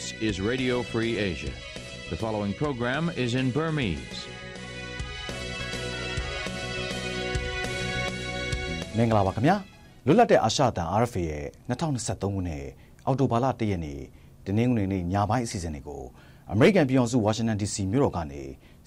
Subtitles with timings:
[0.00, 1.52] This is Radio Free Asia.
[2.08, 4.20] The following program is in Burmese.
[8.96, 9.56] မင်္ဂလာပါခင်ဗျာ
[10.06, 12.64] လွတ်လပ်တဲ့အာရှတန် RFA ရဲ့2023ခုနှစ်
[13.06, 14.00] အောက်တိုဘာလ1ရက်နေ့
[14.46, 16.02] တနင်္ဂနွေနေ့ညပိုင်းအစီအစဉ်တွေကို
[16.52, 18.42] အမေရိကန်ပြည်ထောင်စုဝါရှင်တန် DC မြို့တော်ကနေ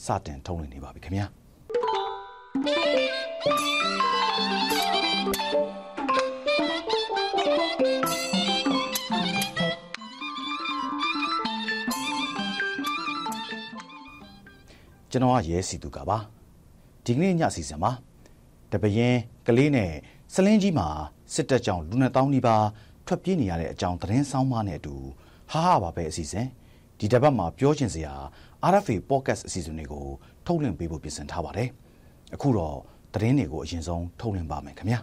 [0.05, 1.25] စတင်ထုတ်လွှင့်နေပါပြီခင်ဗျာ
[15.13, 16.17] ကျွန်တော်ကရဲစီသူကပါ
[17.05, 17.91] ဒီကနေ့ညအစီအစဉ်မှာ
[18.71, 19.15] တပရင်
[19.47, 19.91] ကလေးနဲ့
[20.33, 20.87] စလင်းကြီးမှာ
[21.33, 22.65] စစ်တပ်ကြောင့်လူနှစ်တောင်းနီးပါး
[23.07, 24.95] ထွက်ပြေးနေရတဲ့အကြောင်းသတင်းဆောင်မနဲ့အတူ
[25.51, 26.47] ဟာဟာပါပဲအစီအစဉ်
[26.99, 28.13] ဒီတစ်ပတ်မှာပြောချင်စရာ
[28.71, 30.05] RFA podcast အစီအစဉ်တွေကို
[30.45, 31.69] ထုတ်လွှင့်ပေးဖို့ပြင်ဆင်ထားပါတယ်
[32.33, 32.77] အခုတော့
[33.13, 34.99] သတင်းတွေကိုအရင်ဆုံးထုတ်လွှင့်ပါမယ်ခင်ဗျာ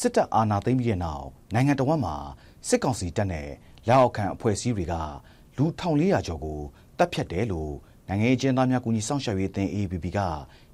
[0.00, 2.16] စစ်တပ်အာဏာသိမ်းပြီးတဲ့နောက်နိုင်ငံတော်ဝန်မှာ
[2.68, 3.48] စစ်ကောင်စီတပ်နဲ့
[3.86, 4.94] လက်အောက်ခံအဖွဲ့အစည်းတွေက
[5.56, 6.60] လူ1400ကျော်ကို
[6.98, 7.72] တပ်ဖြတ်တယ်လို့
[8.08, 10.18] နိုင်ငံရေးအကျဉ်းသားများကူညီဆောင်ရှောက်ရေးအသင်း AAPP က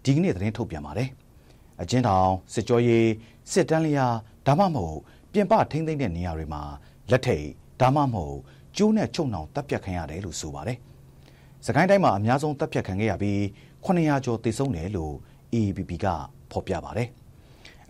[0.05, 1.09] ဒီကနေ့သတင်းထုတ်ပြန်ပါတယ်။
[1.83, 3.09] အကျဉ်းထောင်စစ်ကြောရေး
[3.53, 4.07] စစ်တမ်းလျာ
[4.47, 4.97] ဒါမှမဟုတ်
[5.33, 6.63] ပြင်ပထိမ့်သိမ့်တဲ့နေရာတွေမှာ
[7.11, 7.47] လက်ထိတ်
[7.81, 8.37] ဒါမှမဟုတ်
[8.77, 10.79] ကျိုးနဲ့ချုံနှောင်တပ်ဖြတ်ခံရတယ်လို့ဆိုပါတယ်။
[11.67, 13.39] စကိုင်းတိုင်းမှာအများဆုံးတပ်ဖြတ်ခံခဲ့ရပြီး
[13.85, 15.15] 900ကျော်သေဆုံးတယ်လို့
[15.55, 16.07] AAPP က
[16.51, 17.11] ဖော်ပြပါတယ်။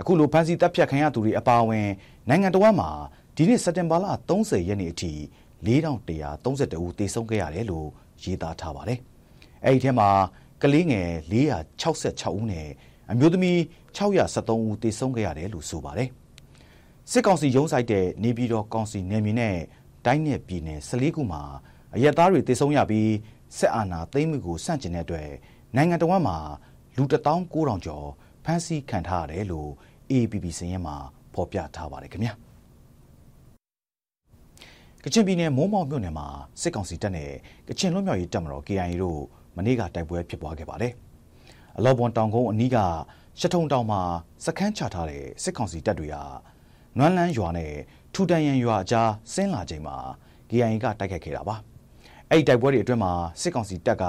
[0.01, 1.89] အခုလိုဖမ်းဆီးတပ်ဖြတ်ခံရသူတွေအပါအဝင်
[2.29, 2.91] နိုင်ငံတော်မှာ
[3.37, 5.13] ဒီနေ့စက်တင်ဘာလ30ရက်နေ့အထိ
[5.67, 7.89] 4132ဦးသေဆုံးခဲ့ရတယ်လို့
[8.23, 8.99] ရေးသားထားပါတယ်။
[9.65, 10.09] အဲဒီထဲမှာ
[10.63, 12.69] ကလေးငယ်466ဦးနဲ့
[13.11, 13.59] အမျိုးသမီး
[13.97, 16.09] 673ဦးသေဆုံးခဲ့ရတယ်လို့ဆိုပါတယ်။
[17.11, 19.57] စစ်ကောင်စီရုံးဆိုင်တဲ့နေပြည်တော်ကောင်စီနယ်မြေနဲ့
[20.05, 21.43] တိုင်းနယ်ပြည်နယ်14ခုမှာ
[21.95, 23.13] အရက်သားတွေသေဆုံးရပြီး
[23.57, 25.31] စစ်အာဏာသိမ်းမှုကိုစန့်ကျင်တဲ့အတွက်
[25.77, 26.39] နိုင်ငံတော်မှာ
[26.97, 28.07] လူ19000ကျော်
[28.45, 29.71] ဖမ်းဆီးခံထားရတယ်လို့
[30.11, 30.95] AAPP စင်ရဲမှာ
[31.35, 32.33] ဖော်ပြထားပါတယ်ခင်ဗျာ။
[35.05, 36.27] ကချင်ပြည်နယ်မိုးမောက်မြို့နယ်မှာ
[36.61, 37.33] စစ်ကောင်စီတပ်နဲ့
[37.69, 39.21] ကချင်လွတ်မြောက်ရေးတပ်မတော် KIA တို့
[39.57, 40.93] မနေ့ကတိုက်ပွဲဖြစ်ပွားခဲ့ပါတယ်။
[41.77, 42.77] အလောဘွန်တောင်ကုန်းအနီးက
[43.41, 44.01] ရှထုံတောင်မှာ
[44.45, 46.23] စခန်းချထားတဲ့စစ်ကောင်စီတပ်တွေဟာ
[46.99, 47.73] နွမ်းလန်းရွာနဲ့
[48.15, 49.97] ထူတန်ရန်ရွာအကြားဆင်းလာချိန်မှာ
[50.51, 51.57] KIA ကတိုက်ခိုက်ခဲ့တာပါ။
[52.31, 54.05] အဲ့ဒီတိုက်ပွဲတွေအတွင်းမှာစစ်ကောင်စီတပ်က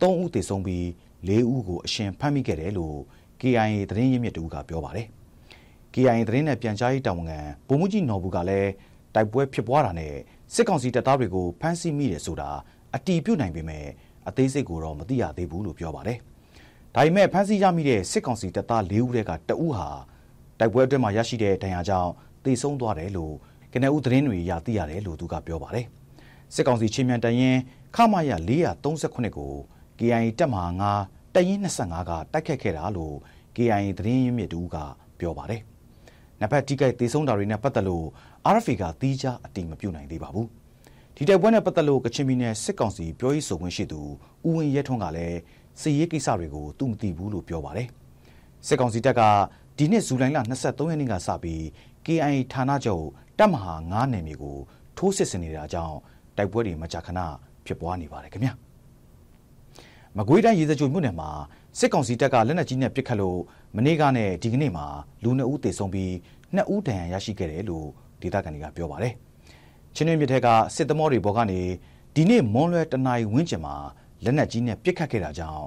[0.00, 0.84] 3ဦးသေဆုံးပြီး
[1.28, 2.96] 4ဦးကိုအရှင်ဖမ်းမိခဲ့တယ်လို့
[3.40, 5.08] KIA သတင်းရင်းမြစ်တူကပြောပါတယ်။
[5.94, 8.70] KIA သတင်းနဲ့ပြန်ကြားရေးတာဝန်ခံဗိုလ်မှူးကြီးနော်ဘူးကလည်း
[9.14, 10.14] တိုက်ပွဲဖြစ်ပွားတာနဲ့
[10.54, 12.50] စစ်ကောင်စီတပ်သားတွေကိုဖမ်းဆီးမိတယ်ဆိုတာ
[12.94, 13.86] အတီးပြုတ်နိုင်ပေမဲ့
[14.28, 16.18] အသေးစိတ်ကိုတော့မသိရသေးဘူးလို့ပြောပါတယ်။
[16.94, 19.88] ဒါပေမဲ့ဖမ်းဆီးရမိတဲ့စစ်ကောင်စီတပ်သား၄ဦးထဲကတဦးဟာ
[20.58, 22.10] တိုက်ပွဲအတွင်းမှာရရှိတဲ့ဒဏ်ရာကြောင့်
[22.44, 23.34] သေဆုံးသွားတယ်လို့
[23.72, 25.86] ကနေဦးသတင်းတွေရသိရတယ်လို့သူကပြောပါတယ်။
[26.54, 27.56] စစ်ကောင်စီချင်းမြန်တရင်
[27.96, 28.32] ခမရ
[28.80, 29.52] 438ကို
[29.98, 33.16] KIA တပ်မဟာ9တရင်25ကတိုက်ခတ်ခဲ့တာလို့
[33.56, 34.76] KIA သတင်းရင်းမြစ်တူက
[35.20, 35.62] ပြောပါတယ်။
[36.40, 38.06] နှစ်ဖက်တိကျသေဆုံးတာတွေနဲ့ပတ်သက်လို့
[38.54, 40.46] RFA ကသီးခြားအတိမပြုတ်နိုင်သေးပါဘူး။
[41.16, 44.00] ဒီတိုက်ပွဲနဲ့ပတ်သက်လို့ကချင်ပြည်နယ်စစ်ကောင်စီပြောရေးဆိုခွင့်ရှိသူ
[44.46, 45.38] ဦးဝင်းရဲထွန်းကလည်း
[45.80, 47.88] စစ်ရေးကိစ္စတွေကိုသူမသိဘူးလို့ပြောပါတယ်။
[48.66, 49.20] စစ်ကောင်စီတပ်က
[49.76, 51.60] ဒီနှစ်ဇူလိုင်လ23ရက်နေ့ကစပြီး
[52.06, 53.04] KIA ဌာနချုပ်
[53.38, 54.56] တပ်မဟာ9နယ်မြေကို
[54.96, 55.96] ထိုးစစ်ဆင်နေတာကြောင့်
[56.36, 57.20] တိုက်ပွဲတွေမကြာခဏ
[57.66, 58.52] ဖြစ်ပွားနေပါတယ်ခင်ဗျာ။
[60.16, 61.30] မကွေးတိုင်းရေစကြိုမြို့နယ်မှာ
[61.78, 63.40] စစ်ကောင်စီတပ်ကလက်နက်ကြီးနဲ့ပစ်ခတ်လို့
[63.76, 64.86] မနေ့ကနဲ့ဒီကနေ့မှာ
[65.22, 66.10] လူ2ဦးသေဆုံးပြီး
[66.56, 67.86] 2ဦးဒဏ်ရာရရှိခဲ့တယ်လို့
[68.20, 69.12] ဒေသခံတွေကပြောပါတယ်။
[69.94, 71.60] ချင်းတွင်းမြစ်ထက်ကစစ်သမောတွေဘော်ကနေ
[72.14, 73.74] ဒီနေ့မွန်လွယ်တနာရီဝန်းကျင်မှာ
[74.24, 75.64] လက်နက်ကြီးနဲ့ပစ်ခတ်ခဲ့တာကြောင့်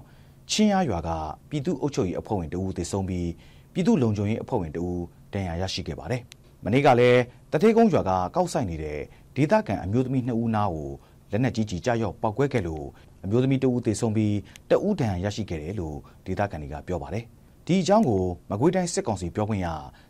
[0.51, 1.09] ချင်းရရွာက
[1.49, 3.29] ပြည်သူ့အုပ်ချုပ်ရေးအဖွဲ့ဝင်တဦးသေဆုံးပြီး
[3.73, 4.99] ပြည်သူ့လုံခြုံရေးအဖွဲ့ဝင်တဦး
[5.33, 6.21] ဒဏ်ရာရရှိခဲ့ပါတယ်။
[6.63, 7.21] မနေ့ကလည်း
[7.51, 8.99] တထေးကုန်းရွာကကောက်ဆိုင်နေတဲ့
[9.35, 10.89] ဒေသခံအမျိုးသမီး2ဦးနားကို
[11.31, 12.85] လက်နက်ကြီးကြီးကြားရောက်ပောက်ကွဲခဲ့လို့
[13.23, 14.35] အမျိုးသမီးတဦးသေဆုံးပြီး
[14.69, 17.25] တဦးဒဏ်ရာရရှိခဲ့တယ်လို့ဒေသခံတွေကပြောပါတယ်။
[17.67, 19.67] ဒီအကြောင်းကိုမကွေးတိုင်းစစ်ကောင်စီပြောခွင့်ရ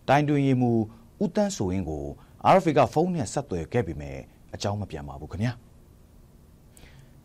[0.07, 0.81] တိုင်းတွင်ရေးမှူး
[1.23, 2.03] ဦးတန်းဆိုရင်ကို
[2.53, 4.17] RFA ကဖုန်းနဲ့ဆက်သွယ်ခဲ့ပေမဲ့
[4.53, 5.53] အကြောင်းမပြန်ပါဘူးခင်ဗျာ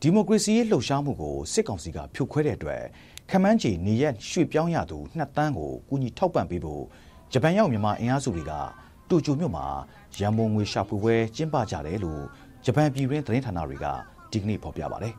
[0.01, 2.83] ဒီမိုကရေစီရေးလှုပ်ရှားမှုကိုစစ်ကောင်စီကဖြိုခွဲတဲ့အတွက်
[3.31, 6.83] ခမန်းချီနေရက်ရွှေ့ပြောင်းရသူနှစ်တန်းကိုကူညီထောက်ပံ့ပေးဖို့
[7.33, 8.53] ဂျပန်ရောက်မြန်မာအင်အားစုတွေက
[9.09, 9.67] တူချိုမြို့မှာ
[10.19, 12.23] ရန်ပုံငွေရှာဖွေပွဲကျင်းပကြတယ်လို့
[12.65, 13.87] ဂျပန်ပြည်တွင်းသတင်းဌာနတွေက
[14.33, 15.15] ဒီကနေ့ဖော်ပြပါတယ်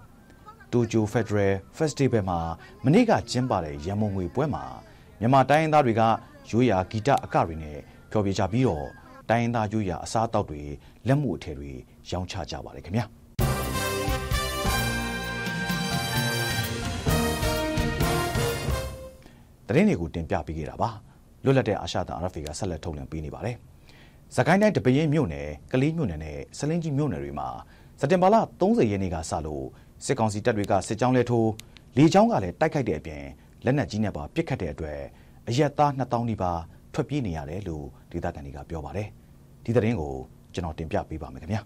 [0.72, 2.40] တိုကျိုဖက်ဒရယ်ဖက်စတီဗယ်မှာ
[2.86, 4.64] မနေ့ကကျင်းပတဲ့ရန်မုံငွေပွဲမှာ
[5.22, 6.02] မြန်မာတိုင်းရင်းသားတွေက
[6.50, 7.78] ရိုးရာဂီတအကတွေနဲ့
[8.12, 8.88] ဖျော်ဖြေကြပြီးတော့
[9.30, 10.62] တိုင်းရင်းသားရိုးရာအစားအသောက်တွေ
[11.08, 11.72] လက်မှုအထည်တွေ
[12.12, 13.06] ရောင်းချကြပါတယ်ခင်ဗျာ
[19.68, 20.90] တရင်တွေကိုတင်ပြပေးခဲ့တာပါ
[21.44, 23.56] လွတ်လပ်တဲ့အာရှတန် RFA ကဆက်လက်ထုတ်လွှင့်ပေးနေပါတယ်။
[24.36, 27.48] စကိုင်းတိုင်းတပရင်မြို့နယ်ကလေးမြို့နယ်နဲ့စလင်းကြီးမြို့နယ်တွေမှာ
[28.00, 29.66] စက်တင်ဘာလ30ရက်နေ့ကစလို့
[30.06, 31.50] စစ်ကောင်စီတပ်တွေကစစ်ကြောင်းလဲထိုး
[31.98, 33.24] လေကြောင်းကလည်းတိုက်ခိုက်တဲ့အပြင်
[33.66, 35.00] လက်နက်ကြီးနဲ့ပါပစ်ခတ်တဲ့အတွက်
[35.48, 36.62] အရက်သား2000နီးပါး
[36.94, 39.08] ထွက်ပြေးနေရတယ်လို့ဒေသခံတွေကပြောပါတယ်
[39.64, 40.14] ဒီသတင်းကို
[40.54, 41.62] ကျွန်တော်တင်ပြပေးပါမယ်ခင်ဗျာ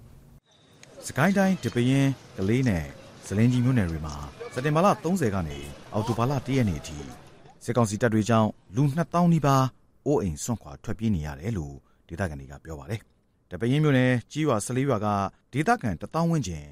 [1.07, 2.83] စကိုင်းတိုင်းတပင်းကလေးနဲ့
[3.27, 4.15] ဇလင်းကြီးမြို့နယ်တွေမှာ
[4.53, 5.57] စက်တင်ဘာလ30ကနေ
[5.93, 6.97] အောက်တိုဘာလ1ရက်နေ့အထိ
[7.63, 9.65] စစ်ကောင်စီတပ်တွေကြောင့်လူ2000နီးပါး
[10.05, 11.75] အိုးအိမ်ဆွန့်ခွာထွက်ပြေးနေရတယ်လို့
[12.07, 13.01] ဒေသခံတွေကပြောပါတယ်။
[13.51, 15.07] တပင်းမြို့နယ်ကြီးရွာ14ရွာက
[15.53, 16.65] ဒေသခံ1000ဝန်းကျင်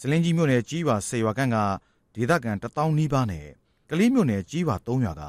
[0.00, 1.56] စလင်းကြီးမြို့နယ်ကြီးရွာ10ရွာခန့်က
[2.14, 3.46] ဒေသခံ1000နီးပါးနဲ့
[3.90, 5.22] ကလေးမြို့နယ်ကြီးရွာ3ရွာက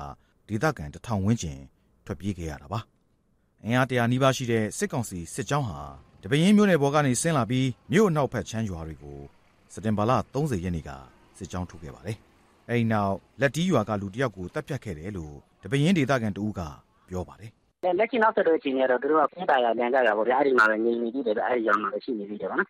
[0.50, 1.60] ဒေသခံ1000ဝန်းကျင်
[2.06, 2.80] ထွက်ပြေးခဲ့ရတာပါ။
[3.64, 5.80] အင်အားတရာနီးပါးရှိတဲ့စစ်ကောင်စီစစ်ကြောင်းဟာ
[6.24, 9.20] တပင်းမြို့နယ်ဘော်ကနေဆင်းလာပြီးမြို့အနောက်ဘက်ချမ်းရွာတွေကို
[9.74, 10.90] စက်တင်ဘာလ30ရက်နေ့က
[11.38, 12.18] စစ်ကြောင်းထုတ်ခဲ့ပါတယ်။
[12.70, 15.34] အဲဒီနောက်လက်တီးရွာကလူတယောက်ကိုတပ်ဖြတ်ခဲ့တယ်လို့
[15.64, 16.62] တပင်းဒေသခံတဦးက
[17.10, 17.52] ပြောပါတယ်။
[18.00, 22.70] လက်ရှိနောက်ဆက်တွဲအချိန်တွေတော့သူတို့ကပြင်းတာရပြန်ကြတာပေါ့ဗျာအဲ့ဒီမှာပဲငြိမ်နေပြီးတယ်အဲ့ဒီရောင်မှာရှိနေပြီးတယ်ဗောနော်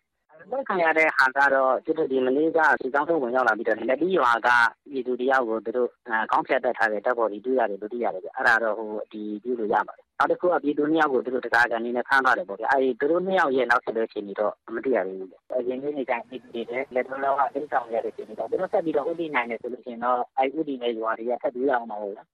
[0.50, 4.48] လက်ခံရတဲ့ဟာကတော့သူတို့ဒီမလေးကစီကောင်းထုတ်ဝင်ရောက်လာပြီးတော့လက်ပြီးရွာက
[4.90, 5.88] ပြည်သူတယောက်ကိုသူတို့
[6.30, 16.62] ခေါင်းဖြတ်တက်ထားတဲ့တပ်ပေါ်ဒီတွေ့ရတယ်လို့သိရတယ်ဗျအဲ့ဒါတော့ဟိုဒီပြုလို့ရပါတယ်နောက်တစ်ခုအပြည်သူနှစ်ယောက်ကိုသူတို့တရားကန်နေနဲ့ဖမ်းသွားတယ်ပေါ့ဗျအဲ့ဒီသူတို့နှစ်ယောက်ရဲ့နောက်ဆက်တွဲချိန်ပြီးတော့မသိရသေးဘူးအရင်နေ့တိုင်းပြည်သူတွေ
[16.94, 22.26] လက်တော်လောကတိဆောင်ရတဲ့ချိန်ပြီးတော့သူတို့ဆက်ပြီးတော့ဥတီနိုင်တယ်ဆိုလို့ရှိရင်တော့အဲ့ဥတီနဲ့ရွာတွေကဆက်ပြီးအောင်ပါဘူးလား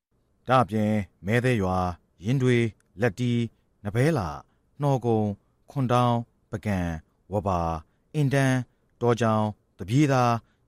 [0.49, 0.93] ဒါအပြင်
[1.26, 1.76] မဲသေးရွာ
[2.25, 2.56] ရင်းတွေ
[3.00, 3.32] လက်တီ
[3.85, 4.29] နဘဲလာ
[4.82, 5.20] နှော်ကုံ
[5.70, 6.14] ခွန်တောင်
[6.50, 6.79] ပကံ
[7.32, 7.61] ဝဘာ
[8.16, 8.52] အင်တန်
[9.00, 9.46] တောချောင်း
[9.78, 10.22] တပြေးသာ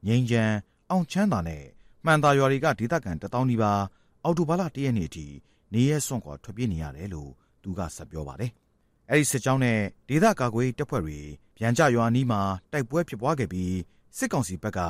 [0.06, 0.42] ငိမ့်ချံ
[0.90, 1.64] အောင်ချမ်းသာနဲ့
[2.04, 3.82] မှန်သာရွာတွေကဒေသခံတထောင်နီးပါး
[4.24, 5.26] အော်တိုဘာလတရက်နေ့အထိ
[5.72, 7.30] နေရဲစွန့်ခွာထွက်ပြေးနေရတယ်လို့
[7.62, 8.50] သူကဆက်ပြောပါတယ်။
[9.10, 9.78] အဲဒီစစ်ကြောင်းနဲ့
[10.08, 11.18] ဒေသကာကွယ်တပ်ဖွဲ့တွေ
[11.56, 12.40] ပြန်ကြရွာနီးမှာ
[12.72, 13.76] တိုက်ပွဲဖြစ်ပွားခဲ့ပြီး
[14.18, 14.80] စစ်ကောင်စီဘက်က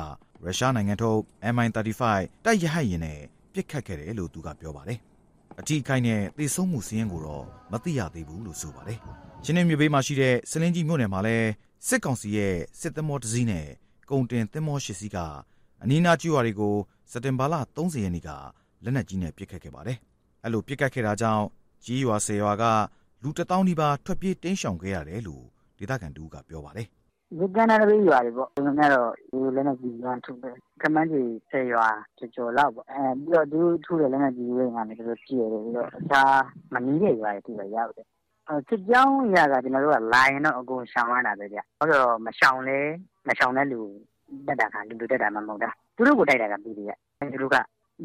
[0.43, 1.19] ရုရှားနိုင်ငံထုတ်
[1.53, 2.03] MI35
[2.45, 3.19] တိုက်ရဟတ်ရင်နဲ့
[3.53, 4.99] ပစ်ခတ်ခဲ့တယ်လို့သူကပြောပါတယ်။
[5.59, 8.99] အထီးခိုင်းတဲ့သေဆုံးမှုစည်းရင်းကိုတော့မသိရသေးဘူးလို့ဆိုပါတယ်။
[9.43, 11.49] ချင်းနေမြို့ဘေးမှာရှိတဲ့စလင်းကြီးမြို့နယ်မှာလည်း
[11.87, 13.67] စစ်ကောင်စီရဲ့စစ်သမောတစည်းနဲ့
[14.09, 15.17] ကုန်တင်သမောရှစ်စီးက
[15.83, 16.75] အနီးနားကျွာတွေကို
[17.11, 18.29] စက်တင်ဘာလ30ရက်နေ့က
[18.83, 19.97] လက်နက်ကြီးနဲ့ပစ်ခတ်ခဲ့ပါတယ်။
[20.43, 21.45] အဲ့လိုပစ်ခတ်ခဲ့တာကြောင့်
[21.85, 22.63] ကြီးရွာဆယ်ရွာက
[23.23, 25.43] လူတထောင်နီးပါးထွက်ပြေးတင်းရှောင်ခဲ့ရတယ်လို့
[25.77, 26.87] ဒေသခံတူကပြောပါတယ်။
[27.39, 31.87] ဒီကနရဘေးရွာတွေပေါ့။ဒီမှာတော့ဒီလက်နက်ကြီးရန်ထုတ်တယ်။ကမန်းကြီးဆယ်ရွာ
[32.17, 36.33] ကြော်လောက်ပေါ့။အဲပြီးတော့သူထုတဲ့လက်နက်ကြီးတွေကနေတို့ကြည့်ရတယ်ပြီးတော့အခြား
[36.73, 38.07] မနီးတဲ့ရွာတွေသူကရောက်တယ်
[38.67, 42.79] စစ်ကြောင်းအရကကျွန်တော်တို့ကလာရင်တော့အကုန်ရှောင်ရတာပဲဗျ။ဟုတ်တော့မရှောင်လဲ
[43.27, 43.81] မရှောင်တဲ့လူ
[44.47, 46.91] တက်တာကလူလူတက်တာမှမဟုတ်တာ။သူတို့ကိုတိုက်တာကပြည်သူက။
[47.33, 47.55] သူတို့က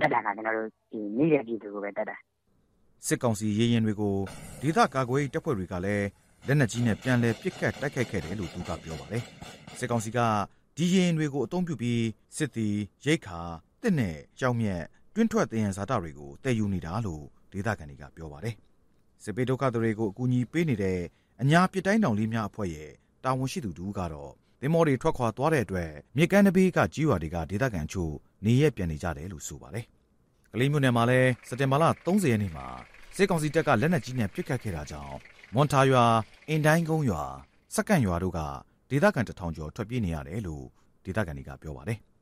[0.01, 2.17] တက်တာကကျွန်တော်တို့ဒီနေတဲ့ပြည်သူကိုပဲတက်တာ။
[3.07, 4.15] စစ်ကောင်စီရေရင်တွေကို
[4.63, 6.07] ဒေသကာကွယ်တပ်ဖွဲ့တွေကလည်း
[6.47, 9.23] လက်နက်ကြီးနဲ့ပြန်လည်ပစ်ခတ်တိုက်ခိုက်ခဲ့တယ်လို့သူကပြောပါတယ်။
[9.79, 10.19] စစ်ကောင်စီက
[10.77, 12.03] ဒီရင်တွေကိုအုံပြုပြီး
[12.37, 12.75] စစ်သည်
[13.05, 13.41] ရိတ်ခါ
[13.83, 14.83] တစ်နဲ့ကြောက်မြက်
[15.15, 18.55] တွင်းထွက်တည်ရန်ဇာတာတွေကိုတည်ယူနေတာလို့ဒေသခံတွေကပြောပါတယ်။
[19.25, 21.01] စစ်ပေးဒုက္ခသည်တွေကိုအကူအညီပေးနေတဲ့
[21.43, 22.91] အညာပြတိုင်းတောင်လေးများအဖွဲ့ရဲ့
[23.25, 28.13] တာဝန်ရှိသူတူကတော့သင်္ဘောတွေထွက်ခွာသွားတဲ့အတွက်မြေကမ်းနဘေးကကြီးရွာတွေကဒေသခံချို့
[28.45, 29.85] နေရက်ပြန်နေကြတယ်လို့ဆိုပါတယ်။
[30.53, 32.67] ကလေးမျိုးနယ်မှာလည်းစက်တင်ဘာလ30ရက်နေ့မှာ
[33.17, 35.17] စစ်ကောင်စီတပ်ကလက်နက်ကြီးနဲ့ပစ်ခတ်ခဲ့တာကြောင့်
[35.55, 36.05] မွန်တာရွာ
[36.49, 37.23] အင်တိုင်းကုန်းရွာ
[37.75, 38.41] စက္ကန့်ရွာတို့က
[38.91, 40.65] ဒေသခံတထောင်ကျော်ထွက်ပြေးနေရတယ်လို့
[41.05, 41.99] ဒေသခံတွေကပြောပါတယ်။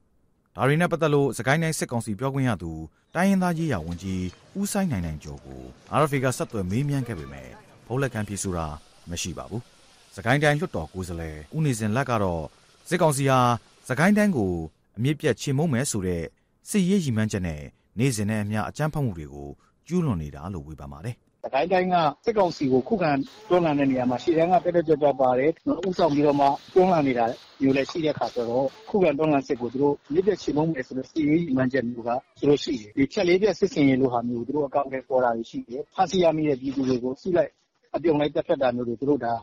[0.56, 2.72] ဒါရီနဲ့ပတ်သက်လို့စကိုင်းတိုင်းစစ်ကောင်စီပြောခွင့်ရသူ
[3.14, 4.24] တိုင်းရင်းသားရေးရာဝန်ကြီး
[4.58, 5.60] ဦးဆိုင်နိုင်နိုင်ကျော်ကို
[6.00, 7.48] RFA ကဆက်သွယ်မေးမြန်းခဲ့ပေမဲ့
[7.86, 8.66] ဖုန်းလက်ခံဖြေဆိုတာ
[9.10, 9.62] မရှိပါဘူး။
[10.16, 12.44] စကိုင်းတိုင်းလွှတ်တော်ကိုယ်စားလှယ်ဦးနေစင်လက်ကတော့
[12.88, 13.40] စစ်ကောင်စီဟာ
[13.88, 14.52] စကိုင်းတိုင်းကို
[14.96, 16.22] အမြင့်ပြတ်ချေမှုန်းမယ်ဆိုတဲ့
[16.70, 17.62] စစ်ရေးရည်မှန်းချက်နဲ့
[17.98, 19.50] နေစဉ်နဲ့အမျှအကြမ်းဖက်မှုတွေကို
[19.86, 23.10] ကျူးလွန်နေတာလို့ဝေဖန်ပါတယ်။။ စစ်ကိုင်းတိုင်းက စစ်ကောင်စီကို ခုခံ
[23.48, 25.50] တွန်းလှန်တဲ့နေရာမှာ ရှေ့တန်းက တက်တက်ကြွကြွပါတယ်။
[25.88, 27.26] ဦးဆောင်ပြီးတော့မှ တွန်းလှန်နေတာ
[27.62, 37.50] မျိုးလည်း ရှိတဲ့အခါကျတော့ ခုခံတွန်းလှန်စစ်ကို သူတို့ အမြစ်ပြတ်ချေမှုန်းမယ်ဆိုတဲ့ စစ်ရေးရည်မှန်းချက်မျိုးက သူတို့ရှိတယ်။ဖြတ်လေးပြတ် စစ်ဆင်ရေးလိုဟာမျိုးကို သူတို့ အကောင်အထည်ဖော်တာတွေ ရှိတယ်။ဖမ်းဆီးရမိတဲ့ ပြည်သူတွေကို အစုလိုက်
[37.96, 39.34] အပြုံလိုက် သတ်ဖြတ်တာမျိုးတွေ သူတို့ ဒါ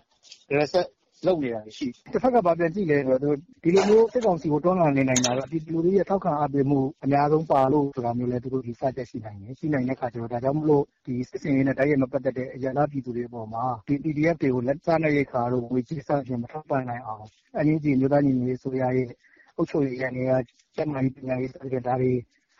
[0.52, 0.86] ရစက်
[1.28, 10.84] လုပ်နေတာတွေရှိတယ်။တစ်ဖက်က ဘာပြန်ကြည့်လဲဆိုတော့ ဒီလိုမျိုး စစ်ကောင်စီကို တွန်းလှန်နေနိုင်တာတော့ပြည်သူလူထုရဲ့ ထောက်ခံအားပေးမှု အများဆုံးပါလို့ ဆိုတာမျိုးလည်း သူတို့ ယူဆချက်ရှိနိုင်တယ်။ရှိနိုင်တဲ့အခါကျတော့ ဒါကြောင့်မို့လို့
[11.30, 17.24] စစ်ဆင်ရေးနဲ့ တိုက်ရိုက်မပတ်သက်တဲ့ အရပ်သားပြည်သူတွေအပေါ်မှာ PDF တွေကို စားနပ်ရိက္ခာတို့ ငွေကြေး စသဖြင့် မထောက်ပံ့နိုင်အောင်
[17.66, 19.08] NUG အမျိုးသားညီညွတ်ရေးအစိုးရရဲ့
[19.58, 20.42] အုပ်ချုပ်ရေးယန္တရား၊
[20.76, 22.12] ကျန်းမာရေး၊ပညာရေး စသဖြင့် ဒါတွေ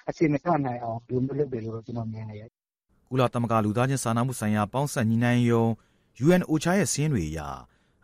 [0.10, 2.48] အခြေမချနိုင်အောင် ဒီလိုမျိုးလုပ်တယ်လို့ ကျနော်မြင်တယ်။
[3.10, 5.70] ကုလသမဂ္ဂ လူသားချင်းစာနာမှုဆိုင်ရာ ပေါင်းစပ်ညှိနှိုင်းရေးရုံး
[6.26, 7.40] UNOCHA ရဲ့ စာရင်းတွေအရ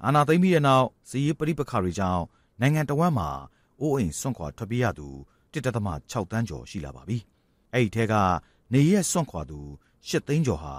[0.05, 2.23] အာဏာသိမ်းပြီးတဲ့နောက်စီးရေးပဋိပက္ခတွေကြောင့်
[2.61, 3.29] နိုင်ငံတော်ဝန်မှာ
[3.81, 5.07] အိုးအိမ်စွန့်ခွာထွက်ပြေးရသူ
[5.53, 7.17] 1.6တန်းကျော်ရှိလာပါပြီ။
[7.73, 8.13] အဲ့ဒီထဲက
[8.73, 9.59] နေရက်စွန့်ခွာသူ
[10.07, 10.73] 8သိန်းကျော်ဟာ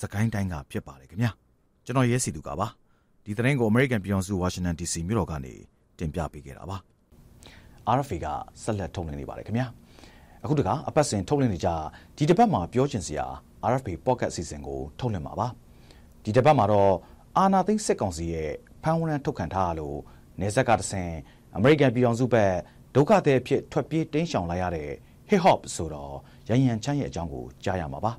[0.00, 1.30] စကိုင်းတိုင်းကဖြစ်ပါတယ်ခင်ဗျာ။
[1.84, 2.66] ကျွန်တော်ရဲစီသူကပါ။
[3.24, 5.54] ဒီသတင်းကို American ပြည်တော်စု Washington DC မြို့တော်ကနေ
[5.98, 6.76] တင်ပြပေးခဲ့တာပါ။
[7.96, 8.26] RFA က
[8.62, 9.66] ဆက်လက်ထုတ်လွှင့်နေပါတယ်ခင်ဗျာ။
[10.44, 11.68] အခုတကအပတ်စဉ်ထုတ်လွှင့်နေကြ
[12.16, 13.26] ဒီတစ်ပတ်မှာပြောချင်စရာ
[13.70, 15.48] RFA Pocket အစီအစဉ်ကိုထုတ်လွှင့်မှာပါ။
[16.24, 16.92] ဒီတစ်ပတ်မှာတော့
[17.38, 18.52] အာနာသိန်းစစ်ကောင်စီရဲ့
[18.82, 19.98] ဖမ်းဝရမ်းထုတ်ခံထားရလို့
[20.40, 21.10] နေဆက်ကတဆင်
[21.56, 22.52] အမေရိကန်ပြည်ထောင်စုဘက်
[22.94, 24.88] ဒုက္ခသည်အဖြစ်ထွက်ပြေးတင်းရှောင်လာရတဲ့
[25.30, 26.14] hip hop ဆိုတော့
[26.48, 28.12] ရန်ရန်ချမ်းရဲ့အကြောင်းကိုကြားရမှာပါ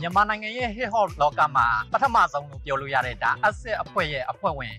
[0.00, 4.74] မြန်မာနိုင်ငံရဲ့ hip hop လောကမှာပထမဆုံးလို့ပြောလို့ရတဲ့ဒါ asset အဖွဲ့ရဲ့အဖွဲ့ဝင်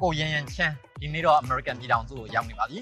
[0.00, 2.78] ကိုရန်ရန်ချမ်းဒီနေ့တော့ American ပြည်ထောင်စုကိုရောက်နေပါပြီ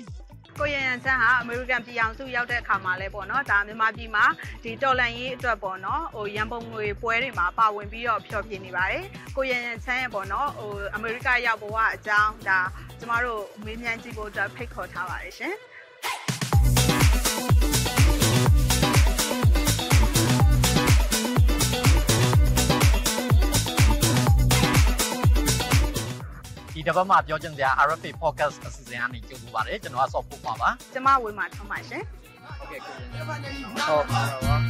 [0.61, 4.25] ကိုရန်ရန်ချမ်းဟာအမေရိကန်ပြည်အောင်စုရောက်တဲ့အခါမှာလဲပေါ့နော်ဒါမြန်မာပြည်မှာ
[4.65, 9.05] ဒီတော်လန်ရေးအတွက်ပေါ့နော်ဟိုရန်ပုံငွေပွဲတွေမှာပါဝင်ပြီးတော့ဖျော်ဖြေနေပါတယ်
[9.37, 12.61] ကိုရန်ရန်ချမ်းရဲ့ပေါ့နော်ဟိုအမေရိကရောက်ဘဝအကြောင်းဒါ
[12.99, 15.55] ကျမတို့မေးမြန်းကြည့်ဖို့အတွက်ဖိတ်ခေါ်ထားပါတယ်ရှင်
[26.91, 32.03] ဒီတစ်ပတ်မှာပြောချင်စရာ RFA podcast အစီအစဉ်ကနေကြိုဆိုပါတယ်ကျွန်တော်ကဆော့ဖို့ပါပါကျမဝေမာထုံးပါရှင်
[32.59, 34.61] ဟုတ်ကဲ့ကိုရန်ရန်ဟုတ်ပါပါ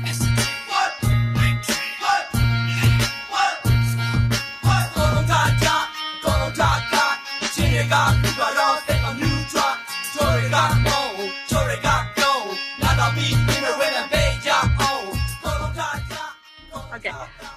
[16.91, 17.15] ဟုတ်ကဲ့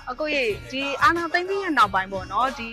[0.10, 2.70] အခုရေဒီအာနာသိမ့်ပြီးရဲ့နောက်ပိုင်းပေါ့နော်ဒီ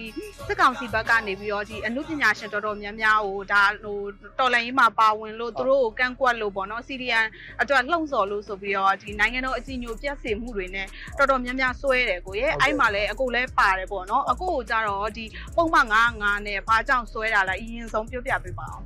[0.47, 3.99] စစ်ကောင်စီဘက်ကနေပြီးတော့ဒီအမှုပညာရှင်တော်တော်များများဟိုဒါဟို
[4.39, 7.27] တော်လန်ရေးမှာပါဝင်လို့သူတို့ကိုကန့်ကွက်လို့ပေါ့နော်စီရီယန်
[7.61, 10.87] အတွက်လှုံ့ဆော်လို့ဆိုပြီးတော့ဒီနိုင်ငံတော်အကြီးအကျယ်ပြတ်စေမှုတွေနဲ့
[11.19, 15.25] တော်တော်များများဆွဲတယ်ကိုရဲ့အဲ့မှာလည်းအခုလည်းပါတယ်ပေါ့နော်အခုကိုကြတော့ဒီ
[15.57, 18.85] ပုံမှန်95နဲ့ဘာကြောင့်ဆွဲတာလဲအရင်ဆုံးပြောပြပေးပါအောင်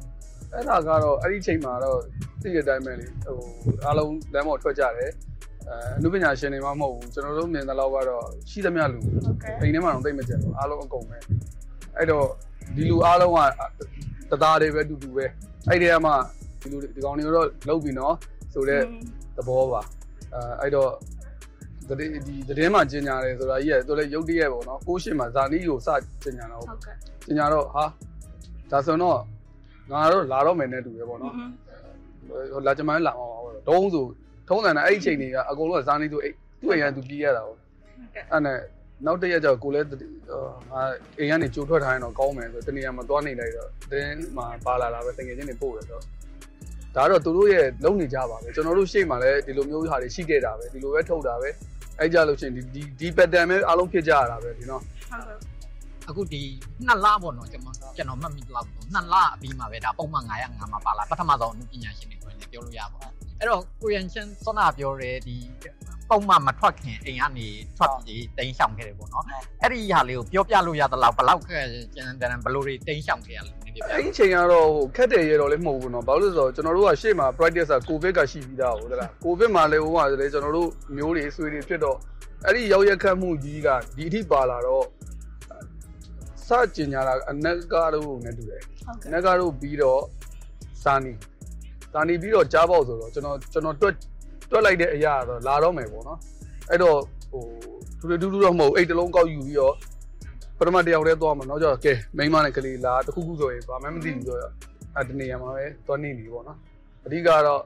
[0.53, 1.99] အဲ့ဒါကတော့အဲ့ဒီချိန်မှာတော့
[2.43, 3.39] သိတဲ့အတိုင်းပဲလေဟို
[3.85, 5.11] အားလုံးလမ်းပေါ်ထွက်ကြတယ်
[5.69, 11.17] အဲအနုပညာရှင်တွေမှမဟုတ်ဘူးကျွန်တော်တို့မြင်တဲ့လောက်ကတော့ရှိသမျှလူဟုတ်ကဲ့အိမ်ထဲမှာတော့သိမကြဘူးအားလုံးအကုန်ပဲ
[11.97, 12.27] အဲ့တော့
[12.77, 13.39] ဒီလူအားလုံးက
[14.31, 15.27] တသားတွေပဲတူတူပဲ
[15.69, 16.13] အဲ့ဒီကမှ
[16.61, 18.15] ဒီလူဒီကောင်တွေတော့လုံးပြီနော်
[18.53, 18.83] ဆိုတော့
[19.37, 19.81] သဘောပါ
[20.35, 20.91] အဲအဲ့တော့
[21.89, 25.89] ဒီဒီသတင်းမှာကျင်ညာတယ်ဆိုတာကြီးကသူလည်းရုပ်တရက်ပေါ့နော်ကိုရှင်းမှာဇာနီးကိုစ
[26.23, 27.85] ကျင်ညာတော့ဟုတ်ကဲ့ကျင်ညာတော့ဟာ
[28.71, 29.19] ဒါဆိုတော့
[29.91, 31.35] ငါတော့လာတော့မယ်နဲ့တူပဲပေါ့နော်
[32.53, 34.05] ဟိုလာကြမ်းလာမှာပါတော့ဒုံးဆို
[34.49, 37.59] ထုံးတယ်နဲ့အဲ့ဒီချိန်တွေကအကုန်လုံးကစားနေသူအဲ့သူ့အိမ်ကသူပြေးရတာပေါ့
[38.33, 38.59] အဲ့နဲ့
[39.07, 39.87] နောက်တစ်ရက်ကျတော့ကိုလည်း
[40.73, 40.83] ငါ
[41.19, 46.03] အိမ်ကနေကြိုထွက်ထားရင်တော့ကောင်းမယ်ဆိုတနေရာမှာသွားနေလိုက်တော့တင်းမှာပါလာတာပဲတကယ်ချင်းနေပို့တယ်တော့
[46.97, 51.49] ဒါတော့သူတို့ရဲ့လုံနေကြပါပဲကျွန်တော်တို့ရှေ့မှာလည်းဒီလိုမျိုးဟာတွေရှိခဲ့တာပဲဒီလိုပဲထုတ်တာပဲ
[51.99, 55.39] အဲ့ကြလို့ချင်းဒီဒီဒီ pattern ပဲအားလုံးဖြစ်ကြရတာပဲဒီနော်ဟုတ်ကဲ့
[56.09, 56.43] အခုဒီ
[56.87, 65.37] နှစ်လပေါ့နော်ကျွန်တော်ကျွန်တော်မှတ်မိလောက်ပေါ့နှစ်လအပြီးမှာပဲဒါပုံမှန်905မှာပါလာပထမဆုံးအမှုပညာရှင်တွေဆိုရင်လည်းပြောလို့ရပါဘူး အဲ့တော့ကိုရန်ချန်စောနာပြောတယ်ဒီ
[66.11, 69.25] ပုံမှန်မထွက်ခင်အိမ်ကနေထွက်ပြီးတိန်းရှောင်ခဲ့တယ်ပေါ့နော်
[69.63, 81.97] အဲ့ဒီဟာလေးကိုပြောပြလို့ရသလောက်ဘယ်လောက်ခဲ့ကျန်တယ်ဘယ်လိုတွေတိန်းရှောင်ခဲ့ရလဲနည်းပြောပြအဲ့ဒီချိန်ကတော့ဟိုခက်တယ်ရတော့လည်းမဟုတ်ဘူးနော်ဘာလို့လဲဆိုတော့ကျွန်တော်တို့ကရှေ့မှာ practice က covid ကရှိပြီးသားဟုတ်သလား covid မှာလည်းဟိုကလည်းကျွန်တော်တို့မျိုးတွေဆွေတွေဖြစ်တော့
[82.47, 84.85] အဲ့ဒီရောက်ရက်ခတ်မှုကြီးကဒီအထိပါလာတော့
[86.47, 90.01] စကြင်ညာတာအနက်ကတော့နဲ့တူတယ်ဟုတ်အကဲ့နက်ကတော့ပြီးတော့
[90.83, 91.13] စာနီ
[91.95, 93.95] လာနေပြီးတော့ကြားပေါက်ဆိုတော့ကျွန်တော်ကျွန်တော်တွက်
[94.51, 96.19] တွက်လိုက်တဲ့အရာတော့လာတော့မယ်ပေါ့နော်
[96.71, 96.99] အဲ့တော့
[97.31, 99.75] ဟိုဒူဒူဒူတော့မဟုတ်အိတ်တလုံးကောက်ယူပြီးတော့
[100.59, 104.53] ပထမတစ်ယောက်တည်းသွားမှာနောက်ကျတော့ကဲမိန်းမနဲ့ကလေးလာတခုခုဆိုရင်ဘာမှမသိဘူးဆိုတော့
[104.97, 106.59] အဲ့ဒီနေရာမှာပဲသွားနေပြီပေါ့နော်
[107.05, 107.63] အဓိကတော့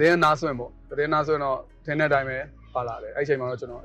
[0.00, 2.38] တည်င်းနာဆွင့်ပေါ့တည်င်းနာဆွင့်တော့ထင်းတဲ့အတိုင်းပဲ
[2.74, 3.82] ပါလာတယ်အဲ့ချိန်မှာတော့ကျွန်တော်